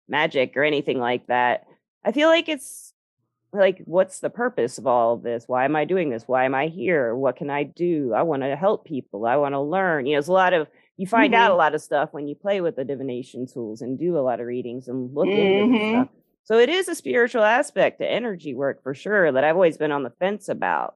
magic 0.08 0.56
or 0.56 0.64
anything 0.64 1.00
like 1.00 1.26
that, 1.28 1.66
I 2.06 2.12
feel 2.12 2.30
like 2.30 2.48
it's 2.48 2.94
like, 3.52 3.82
what's 3.86 4.20
the 4.20 4.30
purpose 4.30 4.78
of 4.78 4.86
all 4.86 5.14
of 5.14 5.24
this? 5.24 5.46
Why 5.48 5.66
am 5.66 5.76
I 5.76 5.86
doing 5.86 6.10
this? 6.10 6.24
Why 6.28 6.46
am 6.46 6.54
I 6.54 6.68
here? 6.68 7.16
What 7.16 7.36
can 7.36 7.50
I 7.50 7.64
do? 7.64 8.14
I 8.16 8.22
want 8.22 8.44
to 8.44 8.56
help 8.56 8.86
people. 8.86 9.26
I 9.26 9.38
want 9.38 9.54
to 9.54 9.60
learn. 9.60 10.06
You 10.06 10.14
know, 10.14 10.20
it's 10.20 10.28
a 10.28 10.34
lot 10.34 10.54
of 10.54 10.68
you 10.98 11.08
find 11.08 11.34
out 11.36 11.52
a 11.52 11.54
Mhm. 11.54 11.58
lot 11.58 11.76
of 11.76 11.82
stuff 11.82 12.10
when 12.12 12.28
you 12.28 12.36
play 12.36 12.60
with 12.62 12.76
the 12.76 12.84
divination 12.84 13.46
tools 13.46 13.82
and 13.82 13.98
do 14.00 14.18
a 14.18 14.22
lot 14.22 14.40
of 14.40 14.48
readings 14.48 14.88
and 14.88 15.14
look 15.14 15.30
into 15.30 15.62
this 15.62 15.68
Mhm. 15.68 15.90
stuff. 15.90 16.08
So 16.44 16.58
it 16.60 16.70
is 16.70 16.88
a 16.88 16.96
spiritual 16.96 17.44
aspect 17.44 18.00
to 18.00 18.10
energy 18.10 18.54
work 18.54 18.82
for 18.82 18.94
sure 18.94 19.32
that 19.32 19.44
I've 19.44 19.56
always 19.56 19.78
been 19.78 19.92
on 19.92 20.04
the 20.04 20.10
fence 20.12 20.50
about. 20.50 20.96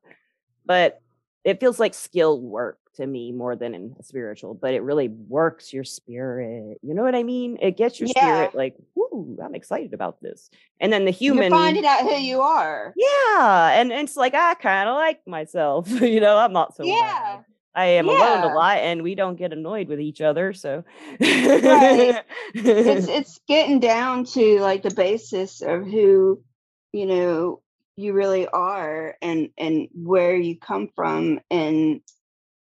But 0.65 1.01
it 1.43 1.59
feels 1.59 1.79
like 1.79 1.93
skilled 1.93 2.43
work 2.43 2.77
to 2.95 3.05
me 3.07 3.31
more 3.31 3.55
than 3.55 3.73
in 3.73 3.95
spiritual, 4.01 4.53
but 4.53 4.73
it 4.73 4.81
really 4.83 5.07
works 5.07 5.71
your 5.73 5.83
spirit. 5.83 6.77
You 6.81 6.93
know 6.93 7.03
what 7.03 7.15
I 7.15 7.23
mean? 7.23 7.57
It 7.61 7.77
gets 7.77 7.99
your 7.99 8.07
Yeah. 8.07 8.13
spirit 8.21 8.55
like, 8.55 8.75
whoo, 8.95 9.37
I'm 9.43 9.55
excited 9.55 9.93
about 9.93 10.21
this. 10.21 10.49
And 10.79 10.91
then 10.91 11.05
the 11.05 11.11
You're 11.11 11.33
human 11.35 11.51
finding 11.51 11.85
out 11.85 12.01
who 12.01 12.15
you 12.15 12.41
are. 12.41 12.93
yeah, 12.95 13.71
and, 13.79 13.91
and 13.91 14.07
it's 14.07 14.17
like 14.17 14.33
I 14.33 14.53
kind 14.55 14.89
of 14.89 14.95
like 14.95 15.25
myself. 15.27 15.89
you 16.01 16.19
know, 16.19 16.37
I'm 16.37 16.53
not 16.53 16.75
so 16.75 16.85
Yeah. 16.85 16.95
bad. 16.99 17.45
I 17.73 17.85
am 17.85 18.09
alone 18.09 18.43
a 18.43 18.53
lot, 18.53 18.77
and 18.79 19.01
we 19.01 19.15
don't 19.15 19.37
get 19.37 19.53
annoyed 19.53 19.87
with 19.87 19.99
each 19.99 20.21
other. 20.21 20.53
So, 20.53 20.83
Right. 21.19 22.21
It's 22.53 23.07
it's 23.07 23.39
getting 23.47 23.79
down 23.79 24.25
to 24.25 24.59
like 24.59 24.83
the 24.83 24.93
basis 24.93 25.61
of 25.61 25.85
who, 25.85 26.43
you 26.91 27.05
know, 27.05 27.61
you 27.95 28.13
really 28.13 28.47
are 28.47 29.15
and 29.21 29.49
and 29.57 29.87
where 29.93 30.35
you 30.35 30.57
come 30.57 30.89
from 30.95 31.39
and 31.49 32.01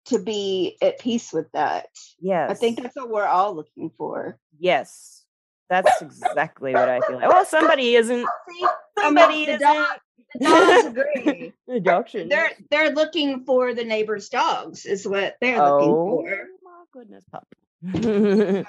to 0.06 0.20
be 0.20 0.78
at 0.82 1.00
peace 1.00 1.32
with 1.34 1.52
that. 1.52 1.90
yes, 2.20 2.50
I 2.50 2.54
think 2.54 2.82
that's 2.82 2.96
what 2.96 3.10
we're 3.10 3.26
all 3.26 3.56
looking 3.56 3.92
for. 3.98 4.40
yes, 4.58 5.26
that's 5.70 6.02
exactly 6.02 6.74
what 6.74 6.90
I 6.90 7.00
feel 7.02 7.18
like. 7.18 7.30
Well, 7.30 7.46
somebody 7.46 7.96
isn't. 7.96 8.28
Somebody 9.00 9.46
the 9.46 9.52
isn't. 9.54 9.62
dog- 9.62 10.00
the 10.34 10.46
dogs 10.46 10.86
agree. 11.26 11.54
The 11.68 11.80
dog 11.80 12.10
shouldn't. 12.10 12.30
They're 12.30 12.52
they're 12.70 12.92
looking 12.92 13.46
for 13.46 13.74
the 13.74 13.84
neighbor's 13.84 14.30
dogs 14.30 14.86
is 14.86 15.08
what 15.08 15.38
they're 15.42 15.58
looking 15.58 15.90
oh 15.90 16.22
for. 16.22 16.48
my 16.64 16.84
goodness, 16.92 17.24
pup. 17.32 17.48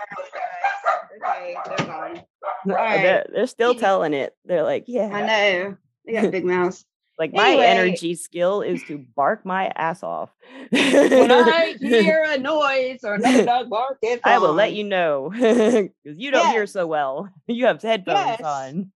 Oh, 1.21 1.31
okay, 1.31 1.57
they're 1.67 1.87
gone. 1.87 2.23
right. 2.65 3.03
they're, 3.03 3.27
they're 3.33 3.47
still 3.49 3.75
telling 3.75 4.15
it. 4.15 4.35
They're 4.45 4.63
like, 4.63 4.85
yeah. 4.87 5.11
I 5.13 5.27
know. 5.27 5.77
They 6.07 6.13
got 6.13 6.31
big 6.31 6.45
mouths. 6.45 6.85
Like 7.19 7.33
my 7.33 7.49
Anyway. 7.51 7.67
energy 7.67 8.15
skill 8.15 8.63
is 8.63 8.83
to 8.85 8.99
bark 8.99 9.45
my 9.45 9.73
ass 9.75 10.03
off. 10.03 10.31
When 10.71 11.33
I 11.33 11.75
hear 11.81 12.25
a 12.29 12.39
noise 12.39 13.01
or 13.03 13.15
another 13.15 13.45
dog 13.45 13.69
bark, 13.71 13.99
it's 14.03 14.23
I 14.25 14.39
will 14.39 14.53
let 14.55 14.73
you 14.73 14.85
know 14.85 15.31
because 15.33 15.91
you 16.05 16.31
don't 16.31 16.47
hear 16.49 16.67
so 16.67 16.87
well. 16.87 17.29
You 17.47 17.67
have 17.67 17.83
headphones 17.83 18.39
Yes. 18.41 18.43
on. 18.43 18.93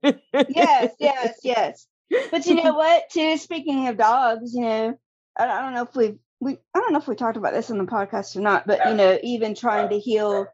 yes, 0.49 0.93
yes, 0.99 1.39
yes. 1.43 1.87
But 2.29 2.45
you 2.45 2.55
know 2.55 2.73
what? 2.73 3.09
Too 3.09 3.37
speaking 3.37 3.87
of 3.87 3.97
dogs, 3.97 4.53
you 4.53 4.61
know, 4.61 4.99
I, 5.37 5.45
I 5.47 5.61
don't 5.61 5.73
know 5.73 5.83
if 5.83 5.95
we 5.95 6.19
we 6.41 6.57
I 6.75 6.79
don't 6.79 6.91
know 6.93 6.99
if 6.99 7.07
we 7.07 7.15
talked 7.15 7.37
about 7.37 7.53
this 7.53 7.71
on 7.71 7.77
the 7.77 7.85
podcast 7.85 8.35
or 8.35 8.41
not, 8.41 8.67
but 8.67 8.85
you 8.89 8.93
know, 8.95 9.17
even 9.23 9.55
trying 9.55 9.89
to 9.89 9.97
heal 9.99 10.47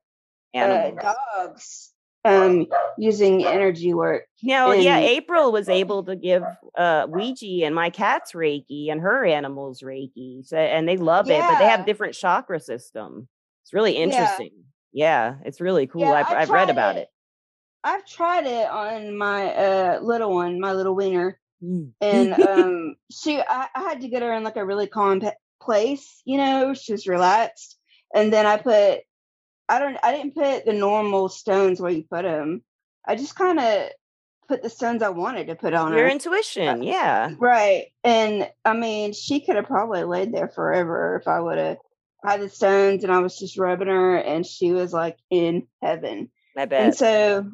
uh, 0.56 0.92
dogs 0.92 1.92
um 2.26 2.68
using 2.98 3.46
energy 3.46 3.94
work. 3.94 4.26
Now, 4.44 4.72
yeah, 4.72 5.00
April 5.00 5.52
was 5.52 5.70
able 5.70 6.04
to 6.04 6.16
give 6.16 6.44
uh 6.78 7.08
Ouija 7.10 7.66
and 7.66 7.74
my 7.76 7.90
cat's 7.90 8.34
Reiki 8.34 8.92
and 8.92 9.02
her 9.02 9.26
animals 9.26 9.82
Reiki. 9.82 10.46
So 10.46 10.58
and 10.58 10.88
they 10.88 10.98
love 10.98 11.30
it, 11.30 11.42
but 11.48 11.60
they 11.60 11.66
have 11.66 11.86
different 11.86 12.14
chakra 12.16 12.60
system. 12.60 13.28
It's 13.64 13.74
really 13.74 13.94
interesting. 13.94 14.52
Yeah, 14.94 15.36
it's 15.46 15.62
really 15.62 15.88
cool. 15.88 16.02
Yeah, 16.02 16.12
I've, 16.12 16.32
I 16.32 16.42
I've 16.42 16.50
read 16.50 16.70
about 16.70 16.98
it. 16.98 17.02
it. 17.02 17.08
I've 17.84 18.06
tried 18.06 18.46
it 18.46 18.70
on 18.70 19.18
my 19.18 19.54
uh 19.54 20.00
little 20.02 20.34
one, 20.34 20.60
my 20.60 20.74
little 20.74 20.96
wiener. 20.96 21.40
Mm. 21.64 21.92
and 22.02 22.34
um 22.36 22.96
she 23.12 23.40
I, 23.40 23.68
I 23.74 23.82
had 23.82 24.02
to 24.02 24.10
get 24.10 24.22
her 24.22 24.32
in 24.32 24.44
like 24.44 24.58
a 24.58 24.66
really 24.66 24.86
calm 24.86 25.22
pe- 25.22 25.32
place 25.60 26.22
you 26.24 26.38
know 26.38 26.76
she 26.76 26.92
was 26.92 27.08
relaxed 27.08 27.80
and 28.14 28.32
then 28.32 28.46
i 28.46 28.58
put 28.58 29.00
i 29.70 29.80
don't 29.80 29.98
i 30.04 30.12
didn't 30.12 30.36
put 30.36 30.66
the 30.66 30.74
normal 30.74 31.30
stones 31.30 31.80
where 31.80 31.92
you 31.92 32.04
put 32.10 32.24
them 32.24 32.62
i 33.06 33.16
just 33.16 33.36
kind 33.36 33.60
of 33.60 33.90
put 34.48 34.64
the 34.64 34.70
stones 34.70 35.02
i 35.02 35.10
wanted 35.10 35.48
to 35.48 35.56
put 35.56 35.74
on 35.74 35.92
her. 35.92 35.98
Your 35.98 36.06
her 36.06 36.12
uh, 36.12 36.14
intuition, 36.14 36.84
yeah. 36.84 37.32
right 37.40 37.88
and 38.04 38.50
i 38.66 38.74
mean 38.74 39.14
she 39.14 39.40
could 39.42 39.56
have 39.56 39.66
probably 39.66 40.04
laid 40.04 40.34
there 40.34 40.48
forever 40.50 41.18
if 41.22 41.28
i 41.28 41.40
would 41.40 41.58
have 41.58 41.78
had 42.24 42.42
the 42.42 42.50
stones 42.50 43.04
and 43.04 43.12
i 43.12 43.20
was 43.20 43.38
just 43.38 43.58
rubbing 43.58 43.88
her 43.88 44.18
and 44.18 44.46
she 44.46 44.72
was 44.72 44.94
like 44.94 45.18
in 45.30 45.68
heaven 45.82 46.30
I 46.58 46.64
and 46.64 46.96
so 46.96 47.50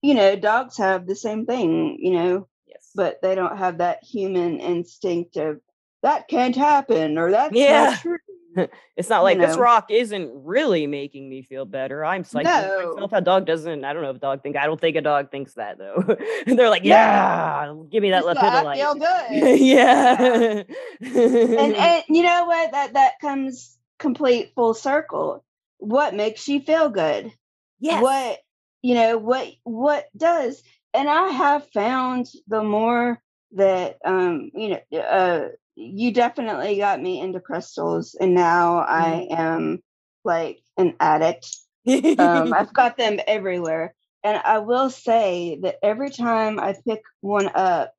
you 0.00 0.14
know 0.14 0.36
dogs 0.36 0.78
have 0.78 1.06
the 1.06 1.14
same 1.16 1.44
thing 1.46 1.98
you 2.00 2.12
know 2.12 2.48
yes. 2.66 2.90
but 2.94 3.20
they 3.22 3.34
don't 3.34 3.58
have 3.58 3.78
that 3.78 4.02
human 4.02 4.60
instinct 4.60 5.36
of 5.36 5.60
that 6.02 6.28
can't 6.28 6.56
happen 6.56 7.16
or 7.18 7.30
that's 7.30 7.54
Yeah. 7.54 7.90
not 7.90 8.00
true. 8.00 8.18
It's 8.96 9.08
not 9.08 9.18
you 9.18 9.24
like 9.24 9.38
this 9.38 9.56
rock 9.56 9.90
isn't 9.90 10.30
really 10.44 10.86
making 10.86 11.28
me 11.28 11.42
feel 11.42 11.64
better. 11.64 12.04
I'm 12.04 12.24
psyching 12.24 12.44
No. 12.44 12.92
myself. 12.94 13.12
A 13.12 13.20
dog 13.22 13.46
doesn't. 13.46 13.84
I 13.84 13.92
don't 13.92 14.02
know 14.02 14.10
if 14.10 14.16
a 14.16 14.20
dog 14.20 14.42
think. 14.42 14.56
I 14.56 14.66
don't 14.66 14.80
think 14.80 14.96
a 14.96 15.00
dog 15.00 15.30
thinks 15.30 15.54
that 15.54 15.78
though. 15.78 16.16
They're 16.46 16.68
like, 16.68 16.84
yeah, 16.84 17.74
give 17.90 18.02
me 18.02 18.10
that 18.10 18.24
Just 18.24 18.36
like, 18.36 18.38
I 18.38 18.74
feel 18.76 18.94
good. 18.94 19.60
yeah. 19.60 20.62
and 21.00 21.74
and 21.76 22.04
you 22.08 22.22
know 22.22 22.44
what? 22.44 22.72
That 22.72 22.92
that 22.94 23.18
comes 23.20 23.78
complete 23.98 24.52
full 24.54 24.74
circle. 24.74 25.44
What 25.78 26.14
makes 26.14 26.46
you 26.48 26.60
feel 26.60 26.90
good? 26.90 27.32
Yeah. 27.80 28.00
What 28.02 28.38
you 28.82 28.94
know, 28.94 29.18
what 29.18 29.48
what 29.64 30.06
does? 30.16 30.62
And 30.92 31.08
I 31.08 31.28
have 31.28 31.66
found 31.72 32.26
the 32.46 32.62
more 32.62 33.22
that 33.52 33.98
um, 34.04 34.50
you 34.54 34.78
know, 34.92 34.98
uh 34.98 35.48
you 35.74 36.12
definitely 36.12 36.76
got 36.76 37.00
me 37.00 37.20
into 37.20 37.40
crystals 37.40 38.14
and 38.18 38.34
now 38.34 38.78
I 38.78 39.26
am 39.30 39.82
like 40.24 40.60
an 40.76 40.94
addict 41.00 41.46
um, 41.86 42.52
I've 42.52 42.72
got 42.72 42.96
them 42.96 43.18
everywhere. 43.26 43.94
And 44.24 44.40
I 44.44 44.58
will 44.58 44.90
say 44.90 45.58
that 45.62 45.76
every 45.82 46.10
time 46.10 46.60
I 46.60 46.74
pick 46.86 47.02
one 47.20 47.50
up, 47.54 47.94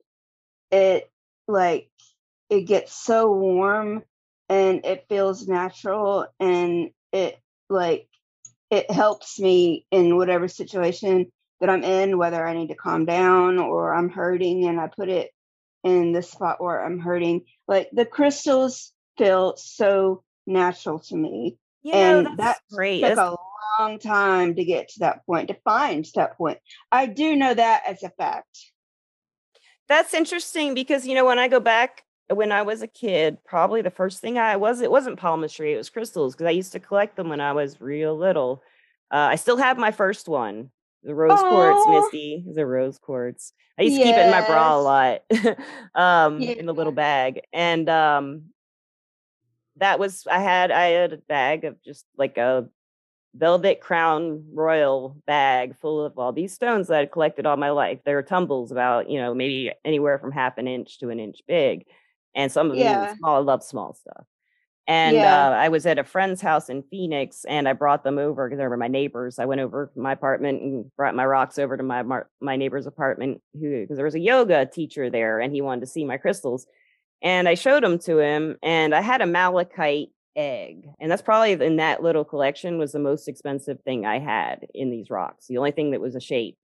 it 0.72 1.10
like 1.48 1.90
it 2.50 2.62
gets 2.62 2.94
so 2.94 3.32
warm 3.32 4.04
and 4.48 4.86
it 4.86 5.06
feels 5.10 5.48
natural 5.48 6.28
and 6.40 6.92
it 7.12 7.38
like 7.70 8.08
it 8.70 8.90
helps 8.90 9.40
me 9.40 9.86
in 9.92 10.16
whatever 10.16 10.48
situation 10.48 11.32
that 11.60 11.70
I'm 11.70 11.84
in, 11.84 12.18
whether 12.18 12.46
I 12.46 12.54
need 12.54 12.70
to 12.70 12.76
calm 12.76 13.06
down 13.06 13.60
or 13.60 13.94
I'm 13.94 14.10
hurting 14.10 14.66
and 14.66 14.80
I 14.80 14.88
put 14.88 15.10
it 15.10 15.32
in 15.84 16.12
the 16.12 16.22
spot 16.22 16.62
where 16.62 16.84
I'm 16.84 17.00
hurting. 17.00 17.46
Like 17.68 17.90
the 17.92 18.06
crystals 18.06 18.92
feel 19.18 19.56
so 19.58 20.24
natural 20.46 21.00
to 21.00 21.16
me 21.16 21.58
you 21.84 21.94
know, 21.94 22.20
and 22.20 22.28
that's 22.38 22.38
that's 22.38 22.62
great. 22.74 23.02
took 23.02 23.18
a 23.18 23.36
long 23.80 24.00
time 24.00 24.56
to 24.56 24.64
get 24.64 24.88
to 24.90 25.00
that 25.00 25.26
point 25.26 25.50
to 25.50 25.54
find 25.64 26.06
that 26.16 26.38
point 26.38 26.58
i 26.92 27.06
do 27.06 27.36
know 27.36 27.54
that 27.54 27.84
as 27.88 28.04
a 28.04 28.10
fact 28.10 28.72
That's 29.88 30.14
interesting 30.14 30.74
because 30.74 31.06
you 31.06 31.14
know 31.14 31.26
when 31.26 31.40
I 31.40 31.48
go 31.48 31.60
back 31.60 32.06
when 32.30 32.52
I 32.54 32.62
was 32.62 32.82
a 32.82 32.88
kid, 32.88 33.38
probably 33.44 33.82
the 33.82 33.92
first 33.92 34.22
thing 34.22 34.38
I 34.38 34.56
was 34.56 34.82
it 34.82 34.90
wasn't 34.90 35.20
palmistry, 35.20 35.74
it 35.74 35.78
was 35.78 35.90
crystals 35.90 36.34
because 36.34 36.48
I 36.48 36.52
used 36.52 36.72
to 36.72 36.80
collect 36.80 37.16
them 37.16 37.30
when 37.30 37.42
I 37.42 37.52
was 37.52 37.82
real 37.82 38.18
little. 38.18 38.64
Uh, 39.12 39.28
I 39.32 39.36
still 39.36 39.58
have 39.58 39.78
my 39.78 39.92
first 39.92 40.28
one, 40.28 40.72
the 41.04 41.16
rose 41.16 41.40
quartz, 41.40 41.84
Aw. 41.86 42.02
Misty, 42.02 42.46
the 42.54 42.66
rose 42.66 42.98
quartz. 42.98 43.54
I 43.78 43.84
used 43.84 43.98
to 43.98 44.04
keep 44.04 44.16
it 44.16 44.26
in 44.26 44.32
my 44.32 44.46
bra 44.46 44.78
a 44.78 44.82
lot, 44.82 45.22
um, 45.96 46.42
in 46.42 46.66
the 46.66 46.74
little 46.74 46.94
bag, 46.94 47.42
and 47.52 47.90
um, 47.90 48.44
that 49.78 50.00
was 50.00 50.28
I 50.30 50.40
had 50.40 50.72
I 50.72 50.88
had 50.88 51.14
a 51.14 51.18
bag 51.18 51.66
of 51.66 51.82
just 51.82 52.06
like 52.18 52.38
a 52.38 52.68
velvet 53.36 53.82
crown 53.82 54.46
royal 54.54 55.18
bag 55.26 55.76
full 55.82 56.06
of 56.06 56.18
all 56.18 56.32
these 56.32 56.54
stones 56.54 56.88
that 56.88 57.00
I'd 57.00 57.12
collected 57.12 57.46
all 57.46 57.58
my 57.58 57.72
life. 57.72 58.00
There 58.06 58.16
were 58.16 58.24
tumbles 58.24 58.72
about, 58.72 59.10
you 59.10 59.20
know, 59.20 59.34
maybe 59.34 59.72
anywhere 59.84 60.20
from 60.20 60.32
half 60.32 60.58
an 60.58 60.68
inch 60.68 61.00
to 61.00 61.10
an 61.10 61.20
inch 61.20 61.42
big. 61.48 61.86
And 62.36 62.52
some 62.52 62.72
of 62.72 62.78
them 62.78 63.16
small. 63.18 63.36
I 63.36 63.40
love 63.40 63.64
small 63.64 63.94
stuff. 63.94 64.26
And 64.86 65.16
Yeah. 65.16 65.48
uh, 65.48 65.52
I 65.52 65.70
was 65.70 65.86
at 65.86 65.98
a 65.98 66.04
friend's 66.04 66.42
house 66.42 66.70
in 66.70 66.84
Phoenix, 66.84 67.46
and 67.46 67.70
I 67.70 67.74
brought 67.74 68.04
them 68.04 68.18
over 68.18 68.48
because 68.48 68.60
they 68.60 68.68
were 68.68 68.76
my 68.76 68.90
neighbors. 68.90 69.40
I 69.40 69.46
went 69.46 69.62
over 69.62 69.90
to 69.94 70.00
my 70.00 70.12
apartment 70.12 70.62
and 70.62 70.92
brought 70.98 71.16
my 71.16 71.26
rocks 71.26 71.58
over 71.58 71.78
to 71.78 71.84
my 71.84 72.04
mar- 72.04 72.30
my 72.42 72.58
neighbor's 72.58 72.86
apartment, 72.86 73.42
who 73.54 73.82
because 73.82 73.96
there 73.96 74.06
was 74.06 74.16
a 74.16 74.20
yoga 74.20 74.66
teacher 74.66 75.10
there, 75.10 75.40
and 75.40 75.54
he 75.54 75.62
wanted 75.62 75.82
to 75.82 75.88
see 75.88 76.04
my 76.04 76.18
crystals. 76.18 76.68
And 77.22 77.48
I 77.48 77.54
showed 77.54 77.84
them 77.84 77.98
to 78.00 78.20
him, 78.20 78.58
and 78.62 78.94
I 78.94 79.00
had 79.02 79.22
a 79.22 79.26
malachite 79.26 80.10
egg, 80.36 80.90
and 81.00 81.10
that's 81.10 81.22
probably 81.22 81.54
in 81.66 81.78
that 81.78 82.04
little 82.04 82.26
collection 82.26 82.78
was 82.78 82.92
the 82.92 83.00
most 83.00 83.30
expensive 83.30 83.80
thing 83.86 84.06
I 84.06 84.20
had 84.20 84.68
in 84.74 84.92
these 84.92 85.10
rocks. 85.10 85.48
The 85.48 85.58
only 85.60 85.72
thing 85.72 85.92
that 85.92 86.02
was 86.02 86.16
a 86.16 86.20
shape. 86.20 86.58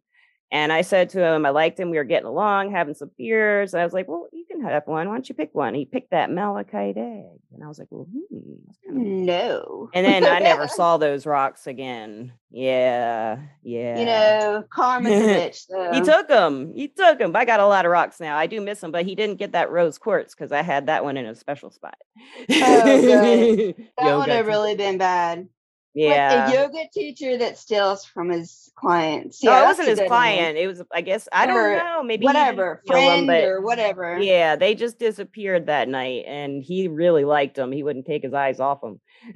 And 0.51 0.74
I 0.74 0.82
said 0.82 1.10
to 1.10 1.24
him, 1.24 1.46
I 1.46 1.51
liked 1.51 1.79
him. 1.79 1.91
We 1.91 1.98
were 1.98 2.03
getting 2.03 2.27
along, 2.27 2.72
having 2.72 2.96
some 2.96 3.12
beers. 3.18 3.75
I 3.75 3.84
was 3.84 3.94
like, 3.94 4.08
"Well, 4.08 4.27
you 4.34 4.46
can 4.50 4.63
have 4.63 4.88
one. 4.88 5.08
Why 5.08 5.13
don't 5.13 5.29
you 5.29 5.36
pick 5.36 5.53
one?" 5.53 5.75
He 5.75 5.86
picked 5.86 6.10
that 6.10 6.32
malachite 6.32 6.98
egg, 6.98 7.39
and 7.53 7.63
I 7.63 7.68
was 7.68 7.77
like, 7.77 7.88
"Well, 7.91 8.08
hmm, 8.08 8.53
that's 8.65 8.79
kind 8.84 8.98
of." 8.98 9.03
No. 9.03 9.89
And 9.94 10.06
then 10.06 10.25
I 10.25 10.39
never 10.39 10.68
saw 10.68 10.98
those 10.98 11.27
rocks 11.27 11.68
again. 11.68 12.34
Yeah, 12.50 13.38
yeah. 13.62 14.00
You 14.00 14.06
know, 14.06 14.63
karma's 14.72 15.12
a 15.13 15.25
bitch. 15.50 15.68
Though. 15.70 15.91
He 15.94 16.01
took 16.01 16.27
them. 16.27 16.74
He 16.74 16.88
took 16.88 17.20
them. 17.20 17.36
I 17.36 17.46
got 17.46 17.60
a 17.60 17.68
lot 17.68 17.86
of 17.86 17.91
rocks 17.91 18.20
now. 18.20 18.36
I 18.36 18.48
do 18.48 18.60
miss 18.60 18.79
them, 18.79 18.91
but 18.91 19.06
he 19.06 19.13
didn't 19.13 19.38
get 19.38 19.51
that 19.51 19.70
rose 19.70 20.00
quartz 20.00 20.34
because 20.34 20.51
I 20.51 20.63
had 20.63 20.88
that 20.88 21.03
one 21.03 21.15
in 21.15 21.27
a 21.27 21.36
special 21.36 21.70
spot. 21.70 21.98
Oh, 22.20 22.46
that 22.48 23.75
Yoga 24.01 24.18
would 24.18 24.29
have 24.29 24.48
really 24.48 24.75
been 24.75 24.98
bad. 24.98 25.48
Yeah. 25.96 26.46
Like 26.46 26.53
a 26.53 26.58
yoga 26.62 26.84
teacher 26.93 27.38
that 27.39 27.58
steals 27.58 28.05
from 28.05 28.29
his 28.29 28.72
clients. 28.75 29.43
no, 29.43 29.51
Yeah, 29.51 29.63
it 29.63 29.65
wasn't 29.65 29.88
his 29.89 30.00
client. 30.08 30.58
It 30.58 30.67
was, 30.67 30.81
I 30.93 31.01
guess, 31.01 31.27
I 31.31 31.46
don't 31.48 31.77
know. 31.77 32.03
Maybe 32.03 32.25
Whatever, 32.25 32.81
friend 32.88 33.25
but 33.27 33.43
or 33.43 33.62
whatever. 33.62 34.19
yeah, 34.19 34.55
they 34.55 34.75
just 34.75 35.00
disappeared 35.00 35.65
that 35.65 35.89
night, 35.89 36.25
and 36.27 36.63
he 36.63 36.88
really 36.88 37.25
liked 37.25 37.55
them. 37.55 37.72
He 37.72 37.84
wouldn't 37.84 38.05
take 38.05 38.24
his 38.24 38.34
eyes 38.34 38.60
off 38.60 38.81
them. 38.81 39.01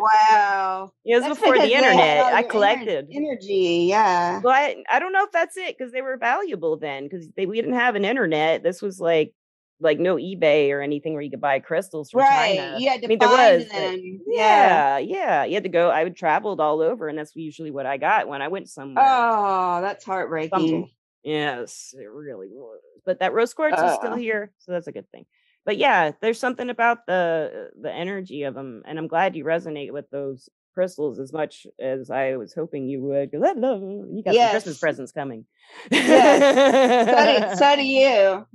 Wow. 0.00 0.92
It 1.04 1.14
was 1.14 1.22
That's 1.24 1.34
before 1.34 1.54
the 1.54 1.60
because 1.60 1.68
they 1.68 1.74
had 1.74 1.84
internet. 1.84 2.32
I 2.34 2.42
collected. 2.42 3.08
energy. 3.12 3.86
Yeah. 3.88 4.40
Well, 4.42 4.54
I, 4.54 4.76
I 4.90 4.98
don't 4.98 5.12
know 5.12 5.24
if 5.24 5.32
that's 5.32 5.56
it 5.56 5.76
because 5.76 5.92
they 5.92 6.02
were 6.02 6.16
valuable 6.16 6.76
then 6.76 7.04
because 7.08 7.26
we 7.36 7.56
didn't 7.60 7.74
have 7.74 7.94
an 7.96 8.04
internet. 8.04 8.62
This 8.62 8.80
was 8.82 9.00
like 9.00 9.32
like 9.80 9.98
no 9.98 10.16
eBay 10.16 10.70
or 10.70 10.80
anything 10.82 11.14
where 11.14 11.22
you 11.22 11.30
could 11.30 11.40
buy 11.40 11.58
crystals 11.58 12.10
from 12.10 12.20
Right. 12.20 12.56
China. 12.58 12.76
You 12.78 12.90
had 12.90 13.00
to 13.00 13.06
I 13.06 13.08
mean, 13.08 13.18
there 13.18 13.28
find 13.28 13.56
was, 13.60 13.64
but- 13.66 13.72
them. 13.78 14.20
Yeah. 14.26 14.98
Yeah, 14.98 14.98
yeah. 14.98 15.44
You 15.44 15.54
had 15.54 15.62
to 15.64 15.68
go. 15.70 15.90
I 15.90 16.04
would 16.04 16.16
traveled 16.16 16.60
all 16.60 16.80
over, 16.80 17.08
and 17.08 17.18
that's 17.18 17.34
usually 17.34 17.70
what 17.70 17.86
I 17.86 17.96
got 17.96 18.28
when 18.28 18.42
I 18.42 18.48
went 18.48 18.68
somewhere. 18.68 19.04
Oh, 19.06 19.80
that's 19.80 20.04
heartbreaking. 20.04 20.48
Stumble. 20.68 20.90
Yes, 21.22 21.94
it 21.98 22.08
really 22.10 22.48
was. 22.50 22.80
But 23.04 23.20
that 23.20 23.32
rose 23.32 23.52
quartz 23.54 23.80
is 23.80 23.94
still 23.94 24.12
Uh. 24.12 24.16
here, 24.16 24.52
so 24.58 24.72
that's 24.72 24.86
a 24.86 24.92
good 24.92 25.10
thing. 25.10 25.26
But 25.66 25.76
yeah, 25.76 26.12
there's 26.22 26.38
something 26.38 26.70
about 26.70 27.06
the 27.06 27.70
the 27.80 27.92
energy 27.92 28.44
of 28.44 28.54
them, 28.54 28.82
and 28.86 28.98
I'm 28.98 29.08
glad 29.08 29.36
you 29.36 29.44
resonate 29.44 29.92
with 29.92 30.08
those 30.10 30.48
crystals 30.74 31.18
as 31.18 31.32
much 31.32 31.66
as 31.78 32.10
I 32.10 32.36
was 32.36 32.54
hoping 32.54 32.86
you 32.86 33.00
would. 33.02 33.30
Because 33.30 33.48
I 33.48 33.58
love. 33.58 33.82
You 33.82 34.22
got 34.24 34.34
some 34.34 34.50
Christmas 34.50 34.78
presents 34.78 35.12
coming. 35.12 35.44
So 35.92 35.98
do, 35.98 37.56
so 37.56 37.76
do 37.76 37.82
you. 37.86 38.46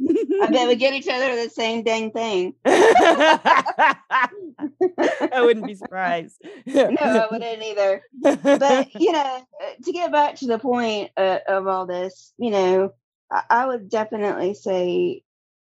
I 0.41 0.47
bet 0.51 0.67
we 0.67 0.75
get 0.75 0.93
each 0.93 1.07
other 1.07 1.35
the 1.35 1.49
same 1.49 1.83
dang 1.83 2.11
thing. 2.11 2.53
I 2.65 3.95
wouldn't 5.41 5.65
be 5.65 5.75
surprised. 5.75 6.41
No, 6.65 6.95
I 6.95 7.27
wouldn't 7.31 7.63
either. 7.63 8.01
But 8.21 8.93
you 8.95 9.11
know, 9.11 9.45
uh, 9.61 9.71
to 9.83 9.91
get 9.91 10.11
back 10.11 10.35
to 10.35 10.47
the 10.47 10.59
point 10.59 11.11
uh, 11.17 11.39
of 11.47 11.67
all 11.67 11.85
this, 11.85 12.33
you 12.37 12.51
know, 12.51 12.93
I, 13.31 13.43
I 13.49 13.67
would 13.67 13.89
definitely 13.89 14.53
say, 14.53 15.23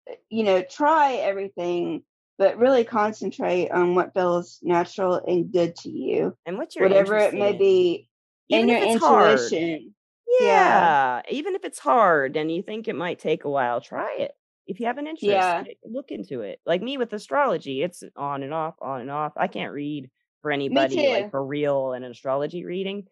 uh, 0.10 0.15
you 0.29 0.43
know, 0.43 0.62
try 0.62 1.13
everything, 1.13 2.03
but 2.38 2.58
really 2.58 2.84
concentrate 2.84 3.69
on 3.71 3.95
what 3.95 4.13
feels 4.13 4.60
natural 4.62 5.15
and 5.28 5.52
good 5.52 5.76
to 5.78 5.89
you, 5.89 6.36
and 6.45 6.58
what 6.58 6.76
you're 6.76 6.88
whatever 6.88 7.17
it 7.17 7.34
may 7.34 7.52
in. 7.52 7.58
be, 7.58 8.10
Even 8.50 8.62
and 8.62 8.69
your 8.69 8.78
if 8.89 8.95
it's 8.95 9.04
hard. 9.06 9.32
intuition. 9.32 9.95
Yeah. 10.39 10.48
Yeah. 10.48 11.21
Even 11.30 11.56
if 11.56 11.63
it's 11.63 11.80
hard 11.80 12.36
and 12.36 12.52
you 12.52 12.62
think 12.62 12.88
it 12.88 12.95
might 12.95 13.19
take 13.19 13.45
a 13.45 13.50
while, 13.50 13.80
try 13.80 14.15
it. 14.19 14.32
If 14.67 14.80
you 14.80 14.88
have 14.88 14.98
an 14.98 15.06
interest, 15.08 15.24
Yeah. 15.32 15.63
look 15.86 16.12
into 16.12 16.41
it. 16.41 16.60
Like 16.65 16.82
me 16.82 16.98
with 16.98 17.13
astrology, 17.13 17.84
it's 17.84 18.04
on 18.15 18.41
and 18.43 18.54
off, 18.54 18.74
on 18.82 19.02
and 19.02 19.12
off. 19.12 19.34
I 19.38 19.48
can't 19.48 19.71
read 19.71 20.10
for 20.41 20.52
anybody 20.52 21.08
like 21.10 21.32
for 21.32 21.45
real 21.45 21.93
an 21.93 22.04
astrology 22.04 22.65
reading, 22.65 23.06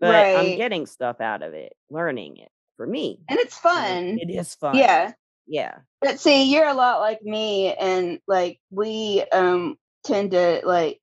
but 0.00 0.14
I'm 0.14 0.56
getting 0.56 0.86
stuff 0.86 1.20
out 1.20 1.42
of 1.42 1.52
it, 1.54 1.74
learning 1.90 2.36
it 2.38 2.50
for 2.76 2.86
me. 2.86 3.20
And 3.28 3.38
it's 3.40 3.58
fun. 3.58 4.18
It 4.20 4.30
is 4.30 4.54
fun. 4.54 4.76
Yeah. 4.76 5.12
Yeah. 5.46 5.78
But 6.00 6.20
see, 6.20 6.52
you're 6.52 6.68
a 6.68 6.74
lot 6.74 7.00
like 7.00 7.22
me, 7.22 7.74
and 7.74 8.20
like 8.26 8.60
we 8.70 9.24
um 9.32 9.76
tend 10.04 10.32
to 10.32 10.62
like 10.64 11.00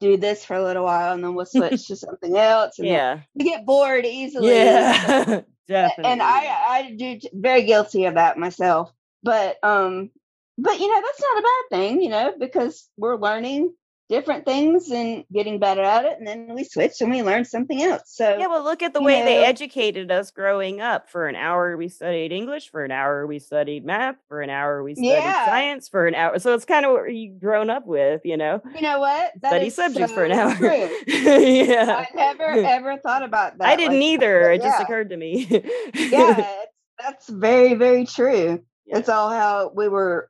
do 0.00 0.16
this 0.16 0.44
for 0.44 0.54
a 0.54 0.62
little 0.62 0.84
while, 0.84 1.12
and 1.14 1.22
then 1.24 1.34
we'll 1.34 1.46
switch 1.46 1.86
to 1.88 1.96
something 1.96 2.36
else, 2.36 2.78
and 2.78 2.88
Yeah. 2.88 3.20
we 3.34 3.44
get 3.44 3.64
bored 3.66 4.04
easily. 4.06 4.48
Yeah. 4.54 5.40
Definitely. 5.68 6.12
and 6.12 6.22
I 6.22 6.46
I 6.68 6.90
do 6.96 7.18
t- 7.20 7.30
very 7.32 7.62
guilty 7.62 8.04
of 8.06 8.14
that 8.14 8.36
myself. 8.36 8.92
But 9.22 9.58
um, 9.62 10.10
but 10.58 10.78
you 10.80 10.88
know 10.88 11.00
that's 11.00 11.20
not 11.20 11.38
a 11.38 11.42
bad 11.42 11.78
thing, 11.78 12.02
you 12.02 12.08
know, 12.10 12.34
because 12.38 12.88
we're 12.96 13.16
learning 13.16 13.72
different 14.12 14.44
things 14.44 14.90
and 14.90 15.24
getting 15.32 15.58
better 15.58 15.80
at 15.80 16.04
it, 16.04 16.18
and 16.18 16.26
then 16.28 16.54
we 16.54 16.64
switch 16.64 17.00
and 17.00 17.10
we 17.10 17.22
learn 17.22 17.46
something 17.46 17.82
else. 17.82 18.02
So 18.06 18.36
Yeah, 18.38 18.48
well, 18.48 18.62
look 18.62 18.82
at 18.82 18.92
the 18.92 19.02
way 19.02 19.22
they 19.24 19.42
educated 19.42 20.12
us 20.12 20.30
growing 20.30 20.82
up. 20.82 21.08
For 21.08 21.28
an 21.28 21.34
hour, 21.34 21.78
we 21.78 21.88
studied 21.88 22.30
English. 22.30 22.70
For 22.70 22.84
an 22.84 22.90
hour, 22.90 23.26
we 23.26 23.38
studied 23.38 23.86
math. 23.86 24.16
For 24.28 24.42
an 24.42 24.50
hour, 24.50 24.82
we 24.82 24.94
studied 24.94 25.08
Yeah. 25.08 25.46
science. 25.46 25.88
For 25.88 26.06
an 26.06 26.14
hour, 26.14 26.38
so 26.38 26.52
it's 26.52 26.66
kind 26.66 26.84
of 26.84 26.92
what 26.92 27.14
you've 27.14 27.40
grown 27.40 27.70
up 27.70 27.86
with, 27.86 28.20
you 28.24 28.36
know. 28.36 28.60
you 28.74 28.82
know 28.82 29.00
what? 29.00 29.32
That 29.40 29.48
Study 29.48 29.70
subjects 29.70 30.12
for 30.12 30.24
an 30.24 30.32
hour. 30.32 30.52
yeah, 31.06 32.04
I 32.04 32.08
never 32.14 32.44
ever 32.66 32.98
thought 32.98 33.22
about 33.22 33.56
that. 33.58 33.66
I 33.66 33.76
didn't 33.76 33.98
like 33.98 34.08
either. 34.08 34.50
It 34.52 34.60
just 34.60 34.78
yeah. 34.78 34.82
occurred 34.82 35.08
to 35.08 35.16
me. 35.16 35.46
yeah, 35.94 36.56
that's 37.02 37.30
very, 37.30 37.74
very 37.74 38.04
true. 38.04 38.62
Yeah. 38.84 38.98
It's 38.98 39.08
all 39.08 39.30
how 39.30 39.72
we 39.74 39.88
were 39.88 40.28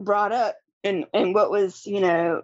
brought 0.00 0.32
up 0.32 0.56
and 0.82 1.04
and 1.12 1.34
what 1.34 1.50
was, 1.50 1.84
you 1.84 2.00
know, 2.00 2.42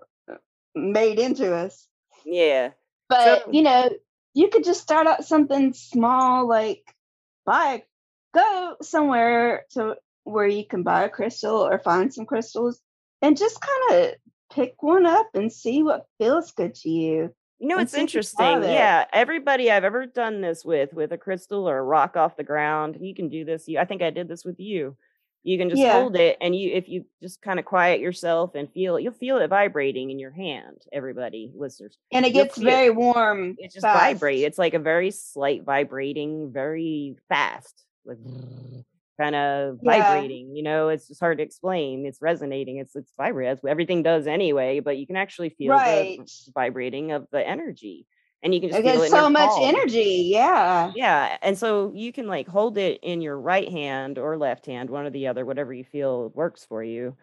made 0.76 1.18
into 1.18 1.54
us. 1.54 1.88
yeah. 2.24 2.70
But 3.08 3.44
So- 3.44 3.52
you 3.52 3.62
know, 3.62 3.90
you 4.34 4.48
could 4.48 4.64
just 4.64 4.82
start 4.82 5.06
out 5.06 5.24
something 5.24 5.72
small, 5.72 6.46
like 6.46 6.84
buy, 7.44 7.84
go 8.34 8.76
somewhere 8.82 9.64
to 9.70 9.96
where 10.24 10.46
you 10.46 10.66
can 10.66 10.82
buy 10.82 11.04
a 11.04 11.08
crystal 11.08 11.56
or 11.66 11.78
find 11.78 12.12
some 12.12 12.26
crystals, 12.26 12.80
and 13.22 13.36
just 13.36 13.58
kind 13.60 14.02
of 14.04 14.14
pick 14.52 14.82
one 14.82 15.06
up 15.06 15.28
and 15.34 15.52
see 15.52 15.82
what 15.82 16.06
feels 16.18 16.50
good 16.52 16.74
to 16.74 16.90
you. 16.90 17.34
You 17.58 17.68
know, 17.68 17.78
it's 17.78 17.92
see 17.92 17.98
if 17.98 18.00
you 18.00 18.02
interesting. 18.02 18.64
it. 18.64 18.70
Yeah, 18.72 19.06
everybody 19.12 19.70
I've 19.70 19.84
ever 19.84 20.04
done 20.04 20.40
this 20.42 20.64
with, 20.64 20.92
with 20.92 21.12
a 21.12 21.18
crystal 21.18 21.66
or 21.68 21.78
a 21.78 21.82
rock 21.82 22.16
off 22.16 22.36
the 22.36 22.44
ground, 22.44 22.98
you 23.00 23.14
can 23.14 23.28
do 23.30 23.44
this. 23.44 23.66
You, 23.68 23.78
I 23.78 23.86
think 23.86 24.02
I 24.02 24.10
did 24.10 24.28
this 24.28 24.44
with 24.44 24.60
you. 24.60 24.96
You 25.46 25.58
can 25.58 25.70
just 25.70 25.80
Yeah. 25.80 26.00
hold 26.00 26.16
it, 26.16 26.36
and 26.40 26.56
you, 26.56 26.72
if 26.72 26.88
you 26.88 27.04
just 27.22 27.40
kind 27.40 27.60
of 27.60 27.64
quiet 27.64 28.00
yourself 28.00 28.56
and 28.56 28.68
feel 28.72 28.96
it, 28.96 29.02
you'll 29.04 29.12
feel 29.12 29.38
it 29.38 29.46
vibrating 29.46 30.10
in 30.10 30.18
your 30.18 30.32
hand. 30.32 30.82
Everybody, 30.92 31.52
listeners, 31.54 31.96
And 32.10 32.26
it 32.26 32.34
You'll 32.34 32.46
gets 32.46 32.58
very 32.58 32.90
warm. 32.90 33.54
it 33.58 33.70
just 33.72 33.82
fast. 33.82 33.96
vibrate. 33.96 34.40
It's 34.40 34.58
like 34.58 34.74
a 34.74 34.80
very 34.80 35.12
slight 35.12 35.62
vibrating, 35.62 36.50
very 36.52 37.14
fast, 37.28 37.84
like 38.04 38.18
kind 39.20 39.36
of 39.36 39.78
Yeah. 39.82 40.02
vibrating. 40.02 40.56
You 40.56 40.64
know, 40.64 40.88
it's 40.88 41.06
just 41.06 41.20
hard 41.20 41.38
to 41.38 41.44
explain. 41.44 42.06
It's 42.06 42.20
resonating. 42.20 42.78
It's 42.78 42.96
it's 42.96 43.12
vibrating. 43.16 43.60
Everything 43.68 44.02
does 44.02 44.26
anyway. 44.26 44.80
But 44.80 44.96
you 44.98 45.06
can 45.06 45.14
actually 45.16 45.50
feel 45.50 45.74
Right. 45.74 46.18
the 46.18 46.52
vibrating 46.54 47.12
of 47.12 47.28
the 47.30 47.46
energy, 47.46 48.04
and 48.42 48.54
you 48.54 48.60
can 48.60 48.70
just 48.70 48.84
It 48.84 49.10
so 49.10 49.28
much 49.30 49.48
palm. 49.50 49.62
energy. 49.74 50.28
Yeah. 50.32 50.92
Yeah, 50.94 51.36
and 51.42 51.58
so 51.58 51.92
you 51.94 52.12
can 52.12 52.26
like 52.26 52.46
hold 52.48 52.78
it 52.78 53.00
in 53.02 53.20
your 53.20 53.38
right 53.38 53.68
hand 53.70 54.18
or 54.18 54.36
left 54.36 54.66
hand, 54.66 54.90
one 54.90 55.06
or 55.06 55.10
the 55.10 55.26
other, 55.28 55.44
whatever 55.44 55.72
you 55.72 55.84
feel 55.84 56.28
works 56.30 56.64
for 56.64 56.82
you. 56.82 57.16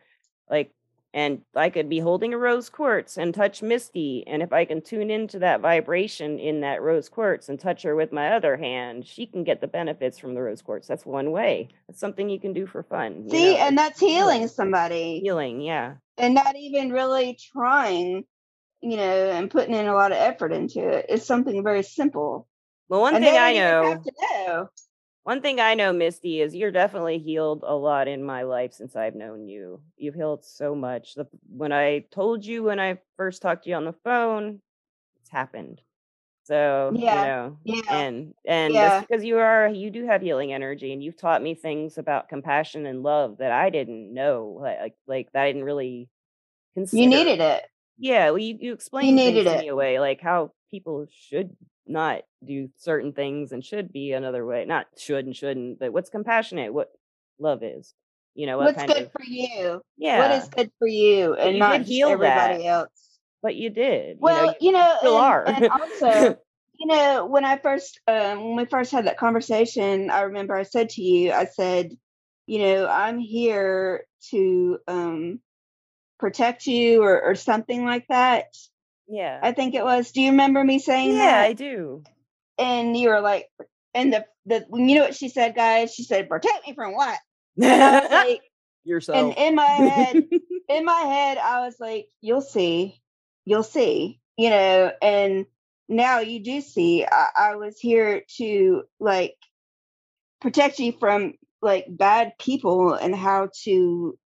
Like, 0.49 0.71
and 1.15 1.41
I 1.55 1.69
could 1.69 1.89
be 1.89 1.99
holding 1.99 2.33
a 2.33 2.37
rose 2.39 2.69
quartz 2.69 3.17
and 3.17 3.35
touch 3.35 3.61
Misty, 3.61 4.25
and 4.25 4.41
if 4.41 4.51
I 4.51 4.65
can 4.65 4.81
tune 4.81 5.11
into 5.11 5.37
that 5.39 5.61
vibration 5.61 6.39
in 6.39 6.61
that 6.61 6.81
rose 6.81 7.07
quartz 7.07 7.49
and 7.49 7.59
touch 7.59 7.83
her 7.83 7.95
with 7.95 8.11
my 8.11 8.29
other 8.35 8.57
hand, 8.57 9.05
she 9.05 9.27
can 9.27 9.43
get 9.43 9.61
the 9.61 9.67
benefits 9.67 10.17
from 10.17 10.33
the 10.33 10.41
rose 10.41 10.63
quartz. 10.63 10.87
That's 10.87 11.05
one 11.05 11.29
way. 11.31 11.67
That's 11.87 11.99
something 11.99 12.29
you 12.31 12.39
can 12.39 12.51
do 12.51 12.65
for 12.65 12.81
fun. 12.81 13.25
you 13.25 13.29
See, 13.29 13.51
know, 13.53 13.59
and 13.59 13.77
that's 13.77 13.99
healing. 13.99 14.47
somebody 14.47 15.19
healing. 15.19 15.61
Yeah, 15.61 15.93
and 16.17 16.33
not 16.33 16.55
even 16.55 16.91
really 16.91 17.37
trying, 17.53 18.23
you 18.83 18.97
know, 18.97 19.29
and 19.31 19.49
putting 19.49 19.73
in 19.73 19.87
a 19.87 19.93
lot 19.93 20.11
of 20.11 20.17
effort 20.17 20.51
into 20.51 20.85
it. 20.85 21.05
It's 21.07 21.25
something 21.25 21.63
very 21.63 21.83
simple. 21.83 22.47
well, 22.89 22.99
one 23.01 23.15
and 23.15 23.23
thing 23.23 23.37
I 23.37 23.53
know. 23.53 24.03
know. 24.45 24.69
One 25.23 25.41
thing 25.41 25.61
I 25.61 25.73
know, 25.73 25.93
Misty, 25.93 26.41
is 26.41 26.53
you're 26.53 26.69
definitely 26.71 27.17
healed 27.17 27.63
a 27.65 27.73
lot 27.73 28.09
in 28.09 28.21
my 28.21 28.43
life 28.43 28.73
since 28.73 28.93
I've 28.97 29.15
known 29.15 29.47
you. 29.47 29.79
You've 29.95 30.15
healed 30.15 30.43
so 30.43 30.75
much. 30.75 31.15
The, 31.15 31.27
when 31.49 31.71
I 31.71 31.99
told 32.11 32.45
you 32.45 32.63
when 32.63 32.81
I 32.81 32.99
first 33.15 33.41
talked 33.41 33.63
to 33.63 33.69
you 33.69 33.77
on 33.77 33.85
the 33.85 33.95
phone, 34.03 34.59
it's 35.21 35.29
happened. 35.29 35.79
So, 36.43 36.91
you 36.93 37.03
Yeah. 37.05 37.23
know, 37.23 37.57
Yeah. 37.63 37.81
and 37.89 38.33
and 38.45 38.73
Yeah. 38.73 38.99
because 38.99 39.23
you 39.23 39.37
are 39.37 39.69
you 39.69 39.91
do 39.91 40.05
have 40.05 40.21
healing 40.21 40.51
energy 40.51 40.91
and 40.91 41.01
you've 41.01 41.15
taught 41.15 41.41
me 41.41 41.55
things 41.55 41.97
about 41.97 42.27
compassion 42.27 42.85
and 42.85 43.01
love 43.01 43.37
that 43.37 43.53
I 43.53 43.69
didn't 43.69 44.13
know, 44.13 44.57
like 44.59 44.79
like, 44.81 44.95
like 45.07 45.31
that 45.31 45.43
I 45.43 45.47
didn't 45.47 45.63
really 45.63 46.09
consider. 46.73 47.01
You 47.01 47.07
needed 47.07 47.39
it. 47.39 47.63
Yeah, 47.97 48.29
well, 48.31 48.39
you, 48.39 48.57
you 48.59 48.73
explained 48.73 49.17
things 49.17 49.45
needed 49.45 49.47
it. 49.47 49.69
a 49.69 49.75
way, 49.75 49.99
like 49.99 50.21
how 50.21 50.51
people 50.71 51.05
should 51.11 51.55
not 51.85 52.21
do 52.45 52.69
certain 52.77 53.13
things 53.13 53.51
and 53.51 53.63
should 53.63 53.91
be 53.91 54.13
another 54.13 54.45
way. 54.45 54.65
Not 54.65 54.87
should 54.97 55.25
and 55.25 55.35
shouldn't, 55.35 55.79
but 55.79 55.93
what's 55.93 56.09
compassionate, 56.09 56.73
what 56.73 56.89
love 57.39 57.63
is. 57.63 57.93
You 58.35 58.47
know, 58.47 58.57
what 58.57 58.75
What's 58.75 58.83
good 58.91 59.03
of 59.03 59.11
for 59.11 59.23
you? 59.23 59.81
Yeah. 59.97 60.33
is 60.33 60.47
good 60.49 60.71
for 60.79 60.87
you 60.87 61.35
and 61.35 61.53
you 61.53 61.59
not 61.59 61.81
heal 61.81 62.07
that. 62.09 62.13
everybody 62.13 62.67
else. 62.67 62.89
But 63.43 63.55
you 63.55 63.69
did. 63.69 64.17
You 64.21 64.27
know, 64.27 64.33
Well, 64.33 64.45
you, 64.45 64.53
you 64.59 64.67
you 64.67 64.71
know, 64.71 64.95
still 64.99 65.17
and 65.17 65.23
are. 65.23 65.45
and 65.45 65.67
also, 65.69 66.37
you 66.79 66.87
know, 66.87 67.25
when 67.25 67.45
I 67.45 67.57
first 67.57 67.99
um 68.07 68.43
when 68.43 68.55
we 68.55 68.65
first 68.65 68.91
had 68.91 69.05
that 69.05 69.17
conversation, 69.17 70.09
I 70.09 70.21
remember 70.21 70.55
I 70.55 70.63
said 70.63 70.89
to 70.91 71.01
you, 71.01 71.31
I 71.31 71.45
said, 71.45 71.91
you 72.47 72.59
know, 72.59 72.87
I'm 72.87 73.19
here 73.19 74.05
to 74.31 74.79
um 74.87 75.39
protect 76.23 76.67
you 76.67 77.03
or 77.03 77.21
or 77.21 77.35
something 77.35 77.83
like 77.83 78.07
that. 78.07 78.45
yeah. 79.09 79.41
I 79.43 79.51
think 79.51 79.75
it 79.75 79.83
was. 79.83 80.13
Do 80.13 80.21
you 80.21 80.31
remember 80.31 80.63
me 80.63 80.79
saying 80.79 81.17
that? 81.17 81.41
Yeah, 81.41 81.49
I 81.49 81.51
do. 81.51 82.01
And 82.57 82.95
you 82.95 83.09
were 83.09 83.19
like, 83.19 83.49
and 83.93 84.13
the 84.13 84.25
the 84.45 84.65
you 84.71 84.95
know 84.95 85.01
what 85.01 85.15
she 85.15 85.27
said, 85.27 85.53
guys? 85.53 85.93
She 85.93 86.03
said, 86.03 86.29
protect 86.29 86.65
me 86.65 86.75
from 86.75 86.93
what? 86.95 87.19
And 87.61 87.83
I 87.83 87.99
was 87.99 88.11
like, 88.11 88.41
and 89.13 89.33
in 89.37 89.55
my 89.55 89.65
head, 89.65 90.23
in 90.69 90.85
my 90.85 91.01
head, 91.01 91.37
I 91.39 91.59
was 91.59 91.75
like, 91.77 92.07
you'll 92.21 92.41
see, 92.41 93.01
you'll 93.43 93.63
see, 93.63 94.21
you 94.37 94.49
know, 94.49 94.93
and 95.01 95.45
now 95.89 96.19
you 96.19 96.39
do 96.39 96.61
see. 96.61 97.05
I, 97.05 97.27
I 97.37 97.55
was 97.55 97.77
here 97.77 98.23
to 98.37 98.83
like 98.97 99.35
protect 100.39 100.79
you 100.79 100.93
from 100.93 101.33
like 101.61 101.85
bad 101.89 102.37
people 102.39 102.93
and 102.93 103.13
how 103.13 103.49
to 103.65 104.17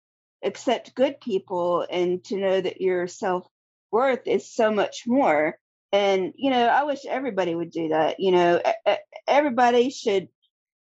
accept 0.44 0.96
good 0.96 1.20
people 1.20 1.86
and 1.90 2.24
to 2.26 2.38
know 2.38 2.62
that 2.62 2.82
your 2.82 3.08
self 3.08 3.48
worth 3.92 4.28
is 4.28 4.52
so 4.52 4.72
much 4.72 5.04
more. 5.08 5.58
And, 5.92 6.34
you 6.36 6.50
know, 6.50 6.68
I 6.68 6.84
wish 6.84 7.06
everybody 7.06 7.56
would 7.56 7.72
do 7.72 7.90
that. 7.90 8.20
You 8.20 8.32
know, 8.32 8.62
everybody 9.28 9.90
should 9.90 10.28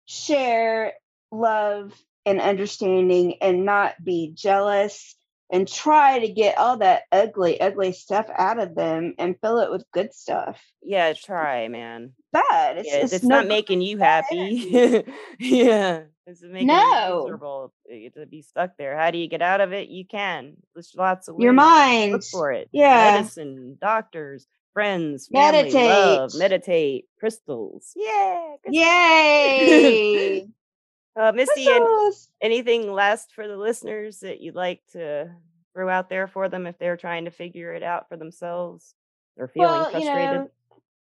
share 0.05 0.93
love 1.31 1.93
and 2.25 2.39
understanding 2.39 3.35
and 3.41 3.65
not 3.65 3.95
be 4.03 4.31
jealous 4.35 5.15
and 5.51 5.67
try 5.67 6.19
to 6.19 6.29
get 6.29 6.57
all 6.57 6.77
that 6.77 7.03
ugly, 7.11 7.59
ugly 7.59 7.91
stuff 7.91 8.27
out 8.35 8.59
of 8.59 8.75
them 8.75 9.13
and 9.17 9.39
fill 9.39 9.59
it 9.59 9.71
with 9.71 9.85
good 9.91 10.13
stuff. 10.13 10.59
yeah, 10.81 11.13
try, 11.13 11.67
man. 11.67 12.13
Bad. 12.31 12.77
It's 12.77 12.89
Yeah, 12.89 12.95
it's, 12.95 13.13
it's 13.13 13.13
it's 13.13 13.29
not 13.29 13.47
making 13.47 13.81
you 13.81 13.97
happy. 13.99 15.03
yeah, 15.39 16.01
it's 16.25 16.41
making 16.41 16.61
you 16.69 16.73
No. 16.75 17.21
miserable 17.23 17.73
uh, 17.91 18.09
to 18.19 18.25
be 18.25 18.41
stuck 18.41 18.77
there. 18.77 18.97
How 18.97 19.11
do 19.11 19.17
you 19.17 19.27
get 19.27 19.41
out 19.41 19.61
of 19.61 19.73
it? 19.73 19.89
You 19.89 20.05
can. 20.05 20.53
There's 20.73 20.93
lots 20.97 21.27
of 21.27 21.35
ways. 21.35 21.43
Your 21.43 21.53
mind. 21.53 22.11
Look 22.13 22.23
for 22.23 22.51
it. 22.51 22.69
Yeah. 22.71 23.11
Medicine, 23.11 23.77
doctors, 23.81 24.47
friends, 24.73 25.27
family, 25.27 25.71
love, 25.73 26.31
Meditate. 26.33 26.39
meditate, 26.39 27.05
crystals. 27.19 27.91
Yeah, 27.95 28.55
crystals. 28.63 28.75
Yay. 28.85 30.47
uh, 31.19 31.31
Misty, 31.33 31.67
and 31.67 31.83
Crystals. 31.85 32.29
anything 32.41 32.91
last 32.91 33.33
for 33.33 33.47
the 33.47 33.57
listeners 33.57 34.19
that 34.21 34.41
you'd 34.41 34.55
like 34.55 34.81
to 34.93 35.29
throw 35.75 35.89
out 35.89 36.09
there 36.09 36.27
for 36.27 36.49
them 36.49 36.65
if 36.67 36.77
they're 36.79 36.97
trying 36.97 37.25
to 37.25 37.31
figure 37.31 37.73
it 37.73 37.83
out 37.83 38.07
for 38.09 38.17
themselves 38.17 38.93
or 39.37 39.47
feeling 39.47 39.69
Well, 39.69 39.85
you 39.85 39.91
frustrated? 39.91 40.35
know, 40.41 40.49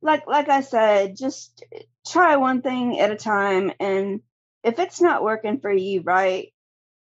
like 0.03 0.27
like 0.27 0.49
I 0.49 0.61
said, 0.63 1.17
just 1.17 1.65
try 2.07 2.37
one 2.37 2.63
thing 2.63 2.99
at 3.01 3.11
a 3.11 3.17
time 3.17 3.73
and 3.81 4.21
if 4.65 4.79
it's 4.79 5.01
not 5.01 5.23
working 5.23 5.61
for 5.61 5.73
you 5.73 6.03
right 6.03 6.53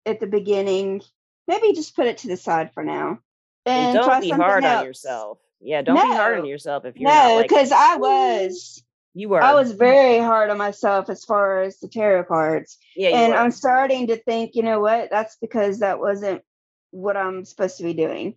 at 0.04 0.20
the 0.20 0.26
beginning, 0.26 1.02
maybe 1.48 1.72
just 1.72 1.96
put 1.96 2.06
it 2.06 2.18
to 2.18 2.28
the 2.28 2.36
side 2.36 2.72
for 2.74 2.84
now 2.84 3.18
and 3.66 3.88
and 3.88 3.94
don't 3.94 4.20
be 4.20 4.30
hard 4.30 4.64
on 4.64 4.84
yourself. 4.84 5.38
Yeah, 5.60 5.82
don't 5.82 6.02
be 6.02 6.12
hard 6.12 6.38
on 6.38 6.46
yourself 6.46 6.84
if 6.84 6.96
you're 6.98 7.10
not 7.10 7.30
No, 7.30 7.36
like 7.36 7.48
because 7.48 7.72
I 7.72 7.96
was 7.96 8.82
you 9.14 9.28
were. 9.30 9.40
I 9.42 9.54
was 9.54 9.72
very 9.72 10.18
hard 10.18 10.50
on 10.50 10.58
myself 10.58 11.08
as 11.08 11.24
far 11.24 11.62
as 11.62 11.78
the 11.80 11.88
tarot 11.88 12.24
cards. 12.24 12.78
Yeah, 12.94 13.08
you 13.08 13.16
And 13.16 13.32
were. 13.32 13.38
I'm 13.38 13.50
starting 13.50 14.08
to 14.08 14.16
think, 14.16 14.54
you 14.54 14.62
know 14.62 14.80
what? 14.80 15.10
That's 15.10 15.36
because 15.40 15.78
that 15.80 15.98
wasn't 15.98 16.42
what 16.90 17.16
I'm 17.16 17.44
supposed 17.44 17.78
to 17.78 17.84
be 17.84 17.94
doing. 17.94 18.34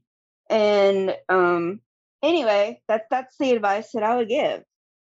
And 0.49 1.15
um 1.27 1.81
anyway, 2.23 2.81
that's 2.87 3.05
that's 3.09 3.37
the 3.37 3.51
advice 3.51 3.91
that 3.91 4.03
I 4.03 4.15
would 4.15 4.29
give. 4.29 4.63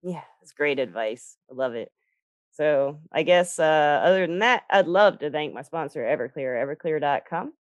Yeah, 0.02 0.22
it's 0.42 0.52
great 0.52 0.78
advice. 0.78 1.36
I 1.50 1.54
love 1.54 1.74
it. 1.74 1.90
So 2.56 3.00
I 3.12 3.22
guess 3.22 3.58
uh, 3.58 4.00
other 4.02 4.26
than 4.26 4.38
that, 4.38 4.64
I'd 4.70 4.86
love 4.86 5.18
to 5.18 5.30
thank 5.30 5.52
my 5.52 5.60
sponsor, 5.60 6.00
Everclear, 6.00 6.56
everclear.com. 6.56 7.52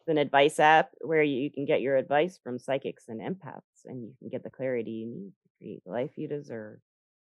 It's 0.00 0.08
an 0.08 0.18
advice 0.18 0.60
app 0.60 0.90
where 1.00 1.22
you 1.22 1.50
can 1.50 1.64
get 1.64 1.80
your 1.80 1.96
advice 1.96 2.38
from 2.44 2.58
psychics 2.58 3.04
and 3.08 3.22
empaths, 3.22 3.86
and 3.86 4.02
you 4.02 4.12
can 4.18 4.28
get 4.28 4.44
the 4.44 4.50
clarity 4.50 4.90
you 4.90 5.06
need 5.06 5.30
to 5.30 5.48
create 5.58 5.82
the 5.84 5.92
life 5.92 6.10
you 6.16 6.28
deserve 6.28 6.78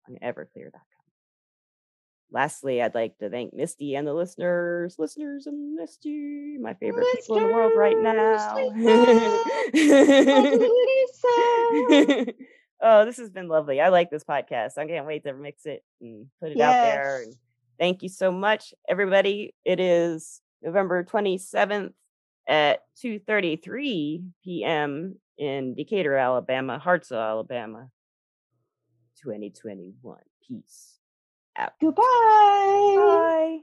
on 0.06 0.16
everclear.com. 0.22 0.82
Lastly, 2.30 2.82
I'd 2.82 2.94
like 2.94 3.16
to 3.18 3.30
thank 3.30 3.54
Misty 3.54 3.94
and 3.94 4.06
the 4.06 4.12
listeners, 4.12 4.96
listeners 4.98 5.46
and 5.46 5.74
Misty, 5.74 6.58
my 6.58 6.74
favorite 6.74 7.06
people 7.14 7.38
in 7.38 7.46
the 7.46 7.52
world 7.54 7.72
right 7.74 7.96
Listeners, 7.96 8.40
now. 8.44 8.56
Lisa. 12.26 12.32
oh, 12.82 13.04
this 13.04 13.16
has 13.18 13.30
been 13.30 13.48
lovely. 13.48 13.80
I 13.80 13.88
like 13.88 14.10
this 14.10 14.24
podcast. 14.24 14.76
I 14.76 14.86
can't 14.86 15.06
wait 15.06 15.24
to 15.24 15.32
mix 15.32 15.64
it 15.66 15.82
and 16.00 16.26
put 16.40 16.50
it 16.50 16.60
out 16.60 16.72
there. 16.72 17.22
And 17.22 17.34
thank 17.78 18.02
you 18.02 18.08
so 18.08 18.30
much, 18.30 18.74
everybody. 18.88 19.54
It 19.64 19.80
is 19.80 20.40
November 20.62 21.04
27th 21.04 21.92
at 22.48 22.80
2:33 23.02 24.24
p.m. 24.44 25.16
in 25.38 25.74
Decatur, 25.74 26.16
Alabama, 26.16 26.80
Hartselle, 26.84 27.22
Alabama. 27.22 27.88
2021. 29.22 30.18
Peace 30.46 30.98
out. 31.56 31.72
Goodbye. 31.80 32.02
Bye. 32.02 33.58